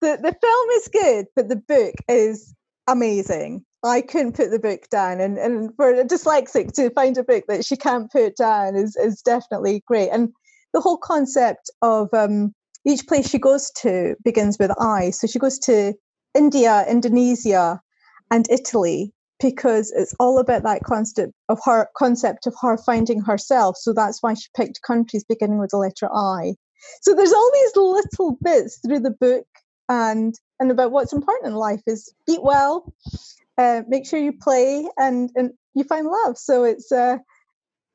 The 0.00 0.18
the 0.22 0.36
film 0.40 0.70
is 0.70 0.88
good 0.92 1.26
but 1.36 1.48
the 1.48 1.56
book 1.56 1.94
is 2.08 2.54
amazing. 2.86 3.64
I 3.82 4.02
couldn't 4.02 4.36
put 4.36 4.50
the 4.50 4.58
book 4.58 4.88
down. 4.90 5.20
And, 5.20 5.38
and 5.38 5.74
for 5.76 5.90
a 5.90 6.04
dyslexic 6.04 6.72
to 6.74 6.90
find 6.90 7.16
a 7.16 7.24
book 7.24 7.44
that 7.48 7.64
she 7.64 7.76
can't 7.76 8.10
put 8.10 8.36
down 8.36 8.76
is, 8.76 8.94
is 8.96 9.22
definitely 9.22 9.82
great. 9.86 10.10
And 10.10 10.32
the 10.72 10.80
whole 10.80 10.98
concept 10.98 11.70
of 11.82 12.08
um, 12.12 12.54
each 12.86 13.06
place 13.06 13.28
she 13.28 13.38
goes 13.38 13.70
to 13.82 14.16
begins 14.24 14.58
with 14.58 14.70
I. 14.80 15.10
So 15.10 15.26
she 15.26 15.38
goes 15.38 15.58
to 15.60 15.94
India, 16.34 16.84
Indonesia, 16.88 17.80
and 18.30 18.46
Italy 18.50 19.12
because 19.40 19.90
it's 19.96 20.14
all 20.20 20.38
about 20.38 20.62
that 20.64 20.84
concept 20.84 21.32
of 21.48 21.58
her 21.64 21.88
concept 21.96 22.46
of 22.46 22.54
her 22.60 22.76
finding 22.76 23.20
herself. 23.20 23.76
So 23.76 23.92
that's 23.92 24.22
why 24.22 24.34
she 24.34 24.48
picked 24.56 24.82
countries 24.82 25.24
beginning 25.24 25.58
with 25.58 25.70
the 25.70 25.78
letter 25.78 26.08
I. 26.14 26.54
So 27.02 27.14
there's 27.14 27.32
all 27.32 27.50
these 27.52 27.76
little 27.76 28.38
bits 28.42 28.78
through 28.84 29.00
the 29.00 29.10
book 29.10 29.46
and 29.88 30.34
and 30.60 30.70
about 30.70 30.92
what's 30.92 31.12
important 31.12 31.48
in 31.48 31.54
life 31.54 31.80
is 31.86 32.12
eat 32.28 32.42
well, 32.42 32.92
uh, 33.58 33.82
make 33.88 34.06
sure 34.06 34.18
you 34.18 34.32
play 34.32 34.86
and 34.96 35.30
and 35.34 35.50
you 35.74 35.84
find 35.84 36.06
love. 36.06 36.38
So 36.38 36.64
it's 36.64 36.92
uh, 36.92 37.18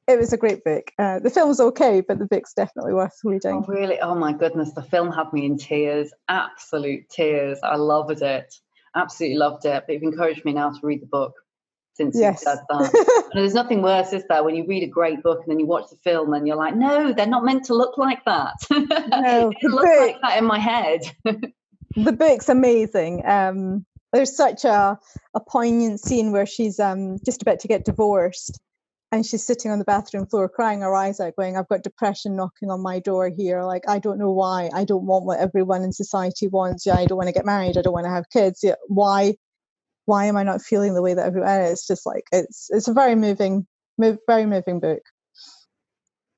it 0.07 0.19
was 0.19 0.33
a 0.33 0.37
great 0.37 0.63
book. 0.63 0.91
Uh, 0.99 1.19
the 1.19 1.29
film's 1.29 1.59
okay, 1.59 2.01
but 2.01 2.19
the 2.19 2.25
book's 2.25 2.53
definitely 2.53 2.93
worth 2.93 3.17
reading. 3.23 3.63
Oh, 3.67 3.71
really? 3.71 3.99
Oh 3.99 4.15
my 4.15 4.33
goodness, 4.33 4.73
the 4.73 4.83
film 4.83 5.11
had 5.11 5.31
me 5.33 5.45
in 5.45 5.57
tears, 5.57 6.11
absolute 6.29 7.09
tears. 7.09 7.59
I 7.63 7.75
loved 7.75 8.21
it, 8.21 8.53
absolutely 8.95 9.37
loved 9.37 9.65
it. 9.65 9.83
But 9.85 9.93
you've 9.93 10.03
encouraged 10.03 10.45
me 10.45 10.53
now 10.53 10.71
to 10.71 10.79
read 10.83 11.01
the 11.01 11.07
book 11.07 11.33
since 11.95 12.15
yes. 12.17 12.43
you 12.45 12.51
said 12.51 12.59
that. 12.69 13.27
and 13.33 13.41
there's 13.41 13.53
nothing 13.53 13.81
worse, 13.81 14.13
is 14.13 14.23
there, 14.29 14.43
when 14.43 14.55
you 14.55 14.65
read 14.67 14.83
a 14.83 14.87
great 14.87 15.23
book 15.23 15.39
and 15.39 15.51
then 15.51 15.59
you 15.59 15.65
watch 15.65 15.89
the 15.89 15.97
film 15.97 16.33
and 16.33 16.45
you're 16.45 16.57
like, 16.57 16.75
no, 16.75 17.13
they're 17.13 17.25
not 17.25 17.45
meant 17.45 17.65
to 17.65 17.73
look 17.73 17.97
like 17.97 18.23
that. 18.25 18.53
No, 18.69 19.49
it 19.49 19.71
looks 19.71 19.87
book, 19.87 19.99
like 19.99 20.21
that 20.21 20.37
in 20.37 20.45
my 20.45 20.59
head. 20.59 21.01
the 21.95 22.11
book's 22.11 22.49
amazing. 22.49 23.25
Um, 23.25 23.85
there's 24.13 24.35
such 24.35 24.65
a, 24.65 24.99
a 25.33 25.39
poignant 25.39 25.99
scene 25.99 26.31
where 26.31 26.45
she's 26.45 26.79
um, 26.79 27.17
just 27.25 27.41
about 27.41 27.59
to 27.61 27.67
get 27.67 27.85
divorced 27.85 28.59
and 29.11 29.25
she's 29.25 29.45
sitting 29.45 29.71
on 29.71 29.79
the 29.79 29.85
bathroom 29.85 30.25
floor 30.25 30.49
crying 30.49 30.81
her 30.81 30.93
eyes 30.93 31.19
out 31.19 31.35
going 31.35 31.57
i've 31.57 31.67
got 31.67 31.83
depression 31.83 32.35
knocking 32.35 32.69
on 32.69 32.81
my 32.81 32.99
door 32.99 33.29
here. 33.29 33.63
Like 33.63 33.83
i 33.87 33.99
don't 33.99 34.19
know 34.19 34.31
why. 34.31 34.69
I 34.73 34.83
don't 34.83 35.05
want 35.05 35.25
what 35.25 35.39
everyone 35.39 35.83
in 35.83 35.91
society 35.93 36.47
wants. 36.47 36.85
Yeah 36.85 36.95
i 36.95 37.05
don't 37.05 37.17
want 37.17 37.27
to 37.27 37.33
get 37.33 37.45
married. 37.45 37.77
I 37.77 37.81
don't 37.81 37.93
want 37.93 38.05
to 38.05 38.11
have 38.11 38.29
kids. 38.31 38.59
Yeah, 38.63 38.75
why 38.87 39.35
why 40.05 40.25
am 40.25 40.37
i 40.37 40.43
not 40.43 40.61
feeling 40.61 40.93
the 40.93 41.01
way 41.01 41.13
that 41.13 41.25
everyone 41.25 41.49
is? 41.61 41.71
It's 41.73 41.87
just 41.87 42.05
like 42.05 42.25
it's 42.31 42.67
it's 42.71 42.87
a 42.87 42.93
very 42.93 43.15
moving 43.15 43.67
move, 43.97 44.17
very 44.27 44.45
moving 44.45 44.79
book. 44.79 45.01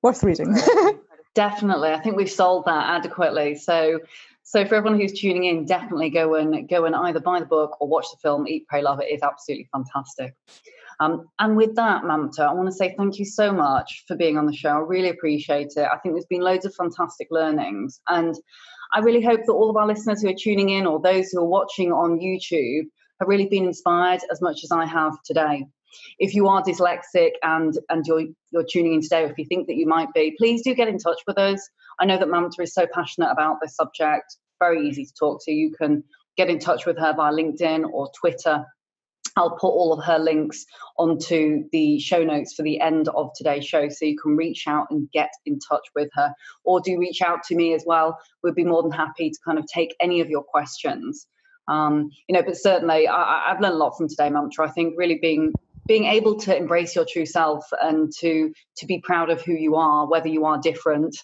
Worth 0.04 0.24
reading. 0.24 0.56
Definitely. 1.36 1.90
I 1.90 2.00
think 2.00 2.16
we've 2.16 2.32
sold 2.32 2.66
that 2.66 3.00
adequately. 3.00 3.56
So 3.56 4.00
so 4.44 4.66
for 4.66 4.76
everyone 4.76 5.00
who's 5.00 5.12
tuning 5.12 5.44
in, 5.44 5.66
definitely 5.66 6.10
go 6.10 6.36
and 6.36 6.70
go 6.70 6.86
and 6.86 6.96
either 6.96 7.20
buy 7.20 7.40
the 7.40 7.46
book 7.46 7.82
or 7.82 7.88
watch 7.88 8.06
the 8.12 8.18
film 8.22 8.48
Eat, 8.48 8.66
Pray, 8.68 8.82
Love. 8.82 9.02
It 9.02 9.14
is 9.14 9.22
absolutely 9.22 9.68
fantastic. 9.74 10.36
Um, 11.00 11.28
and 11.38 11.56
with 11.56 11.76
that, 11.76 12.04
Mamta, 12.04 12.40
I 12.40 12.54
want 12.54 12.68
to 12.70 12.76
say 12.76 12.96
thank 12.98 13.20
you 13.20 13.26
so 13.26 13.52
much 13.52 14.04
for 14.08 14.16
being 14.16 14.38
on 14.38 14.46
the 14.46 14.56
show. 14.56 14.70
I 14.70 14.80
really 14.80 15.10
appreciate 15.10 15.74
it. 15.76 15.88
I 15.92 15.98
think 15.98 16.16
there's 16.16 16.26
been 16.26 16.42
loads 16.42 16.66
of 16.66 16.74
fantastic 16.74 17.28
learnings. 17.30 18.02
And 18.08 18.36
I 18.94 19.00
really 19.00 19.22
hope 19.22 19.42
that 19.46 19.54
all 19.54 19.70
of 19.70 19.78
our 19.78 19.88
listeners 19.88 20.22
who 20.22 20.30
are 20.30 20.36
tuning 20.38 20.70
in 20.70 20.88
or 20.88 21.00
those 21.00 21.30
who 21.30 21.40
are 21.40 21.48
watching 21.48 21.92
on 21.92 22.20
YouTube 22.20 22.86
have 23.20 23.28
really 23.28 23.48
been 23.48 23.66
inspired 23.66 24.22
as 24.32 24.42
much 24.42 24.64
as 24.64 24.72
I 24.72 24.86
have 24.86 25.14
today. 25.24 25.66
If 26.20 26.34
you 26.34 26.48
are 26.48 26.64
dyslexic 26.64 27.32
and 27.44 27.74
and 27.90 28.06
you're 28.06 28.26
you're 28.52 28.66
tuning 28.70 28.94
in 28.94 29.02
today, 29.02 29.24
or 29.24 29.32
if 29.32 29.38
you 29.38 29.46
think 29.46 29.68
that 29.68 29.76
you 29.76 29.88
might 29.88 30.14
be, 30.14 30.36
please 30.38 30.62
do 30.64 30.76
get 30.76 30.88
in 30.88 31.00
touch 31.00 31.22
with 31.26 31.38
us. 31.38 31.68
I 32.00 32.06
know 32.06 32.18
that 32.18 32.28
Mamta 32.28 32.62
is 32.62 32.74
so 32.74 32.86
passionate 32.92 33.32
about 33.32 33.58
this 33.62 33.76
subject, 33.76 34.36
very 34.60 34.88
easy 34.88 35.06
to 35.06 35.14
talk 35.18 35.42
to. 35.46 35.52
You 35.52 35.74
can 35.80 36.04
get 36.36 36.50
in 36.50 36.60
touch 36.60 36.86
with 36.86 36.98
her 37.00 37.14
via 37.16 37.32
LinkedIn 37.32 37.90
or 37.92 38.12
Twitter. 38.20 38.66
I'll 39.38 39.58
put 39.58 39.70
all 39.70 39.94
of 39.94 40.04
her 40.06 40.20
links 40.20 40.66
onto 40.98 41.64
the 41.72 42.00
show 42.00 42.24
notes 42.24 42.54
for 42.54 42.64
the 42.64 42.80
end 42.80 43.08
of 43.10 43.32
today's 43.36 43.66
show 43.66 43.88
so 43.90 44.06
you 44.06 44.18
can 44.18 44.36
reach 44.36 44.68
out 44.68 44.88
and 44.90 45.10
get 45.12 45.30
in 45.46 45.60
touch 45.60 45.86
with 45.96 46.10
her 46.14 46.34
or 46.64 46.82
do 46.82 46.98
reach 46.98 47.22
out 47.22 47.44
to 47.44 47.56
me 47.56 47.74
as 47.74 47.84
well. 47.86 48.20
We'd 48.44 48.56
be 48.56 48.66
more 48.66 48.84
than 48.84 48.92
happy 48.92 49.30
to 49.30 49.40
kind 49.46 49.60
of 49.60 49.66
take 49.68 49.96
any 50.02 50.22
of 50.22 50.30
your 50.30 50.44
questions. 50.44 51.28
Um, 51.68 52.10
you 52.28 52.34
know, 52.34 52.44
but 52.44 52.58
certainly 52.58 53.08
I, 53.08 53.50
have 53.50 53.62
learned 53.62 53.76
a 53.76 53.78
lot 53.78 53.98
from 53.98 54.08
today, 54.08 54.30
Mamta. 54.30 54.60
I 54.60 54.70
think 54.70 54.96
really 54.98 55.20
being 55.22 55.54
being 55.86 56.06
able 56.06 56.38
to 56.38 56.56
embrace 56.56 56.96
your 56.96 57.06
true 57.06 57.26
self 57.26 57.66
and 57.82 58.12
to 58.20 58.52
to 58.78 58.86
be 58.86 59.00
proud 59.00 59.30
of 59.30 59.42
who 59.42 59.54
you 59.54 59.76
are, 59.76 60.10
whether 60.10 60.28
you 60.28 60.46
are 60.46 60.58
different 60.60 61.16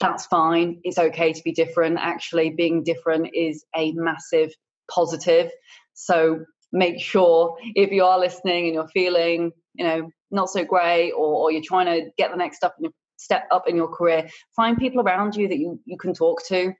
that's 0.00 0.26
fine. 0.26 0.80
It's 0.82 0.98
okay 0.98 1.32
to 1.32 1.42
be 1.42 1.52
different. 1.52 1.98
Actually, 2.00 2.50
being 2.50 2.82
different 2.82 3.30
is 3.34 3.64
a 3.76 3.92
massive 3.92 4.52
positive. 4.90 5.50
So 5.94 6.44
make 6.72 7.00
sure 7.00 7.56
if 7.74 7.90
you 7.90 8.04
are 8.04 8.18
listening 8.18 8.66
and 8.66 8.74
you're 8.74 8.88
feeling, 8.88 9.52
you 9.74 9.84
know, 9.84 10.10
not 10.30 10.48
so 10.48 10.64
great 10.64 11.12
or, 11.12 11.34
or 11.34 11.52
you're 11.52 11.62
trying 11.62 11.86
to 11.86 12.10
get 12.16 12.30
the 12.30 12.36
next 12.36 12.56
step, 12.56 12.74
step 13.16 13.46
up 13.50 13.68
in 13.68 13.76
your 13.76 13.88
career, 13.88 14.28
find 14.56 14.78
people 14.78 15.02
around 15.02 15.36
you 15.36 15.48
that 15.48 15.58
you, 15.58 15.78
you 15.84 15.96
can 15.98 16.14
talk 16.14 16.44
to. 16.48 16.72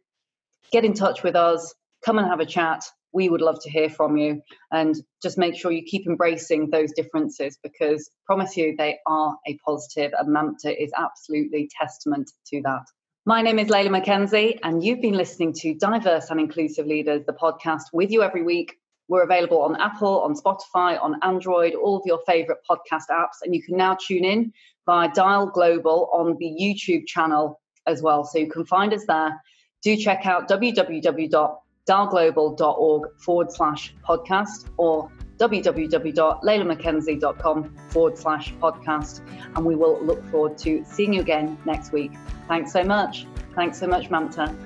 Get 0.73 0.85
in 0.85 0.95
touch 0.95 1.23
with 1.23 1.37
us. 1.37 1.75
Come 2.05 2.19
and 2.19 2.27
have 2.27 2.41
a 2.41 2.47
chat. 2.47 2.83
We 3.13 3.29
would 3.29 3.43
love 3.43 3.63
to 3.63 3.71
hear 3.71 3.91
from 3.91 4.17
you. 4.17 4.41
And 4.71 4.97
just 5.23 5.37
make 5.37 5.55
sure 5.55 5.71
you 5.71 5.83
keep 5.83 6.07
embracing 6.07 6.71
those 6.71 6.93
differences 6.93 7.59
because 7.63 8.11
promise 8.25 8.57
you 8.57 8.75
they 8.77 8.99
are 9.07 9.37
a 9.47 9.59
positive 9.59 10.13
and 10.19 10.35
MAMTA 10.35 10.75
is 10.83 10.91
absolutely 10.97 11.69
testament 11.79 12.31
to 12.47 12.63
that. 12.63 12.85
My 13.25 13.41
name 13.41 13.61
is 13.61 13.69
Layla 13.69 14.03
McKenzie, 14.03 14.59
and 14.65 14.83
you've 14.83 15.01
been 15.01 15.15
listening 15.15 15.53
to 15.59 15.75
Diverse 15.75 16.31
and 16.31 16.41
Inclusive 16.41 16.87
Leaders, 16.89 17.25
the 17.25 17.33
podcast 17.33 17.83
with 17.93 18.11
you 18.11 18.21
every 18.23 18.43
week. 18.43 18.81
We're 19.13 19.23
available 19.25 19.61
on 19.61 19.79
Apple, 19.79 20.23
on 20.23 20.35
Spotify, 20.35 20.99
on 21.03 21.17
Android, 21.23 21.75
all 21.75 21.99
of 21.99 22.03
your 22.07 22.21
favorite 22.27 22.61
podcast 22.67 23.09
apps. 23.11 23.43
And 23.43 23.55
you 23.55 23.63
can 23.63 23.77
now 23.77 23.95
tune 23.95 24.25
in 24.25 24.55
via 24.87 25.13
Dial 25.13 25.49
Global 25.49 26.09
on 26.15 26.39
the 26.39 26.47
YouTube 26.47 27.07
channel 27.07 27.61
as 27.87 28.01
well. 28.01 28.25
So 28.25 28.39
you 28.39 28.51
can 28.51 28.65
find 28.65 28.95
us 28.95 29.05
there. 29.05 29.39
Do 29.83 29.99
check 29.99 30.25
out 30.25 30.49
www.dialglobal.org 30.49 33.21
forward 33.21 33.53
slash 33.53 33.95
podcast 34.03 34.71
or 34.79 35.13
www.laylamckenzie.com 35.37 37.77
forward 37.91 38.17
slash 38.17 38.55
podcast. 38.55 39.21
And 39.55 39.67
we 39.67 39.77
will 39.77 40.03
look 40.03 40.27
forward 40.31 40.57
to 40.59 40.83
seeing 40.87 41.13
you 41.13 41.21
again 41.21 41.59
next 41.67 41.93
week. 41.93 42.13
Thanks 42.49 42.73
so 42.73 42.83
much. 42.83 43.27
Thanks 43.55 43.79
so 43.79 43.87
much, 43.87 44.09
Mamta. 44.09 44.57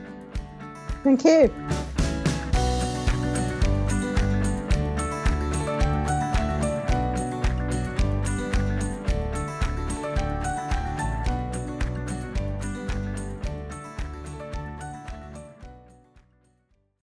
Thank 1.03 1.25
you. 1.25 1.53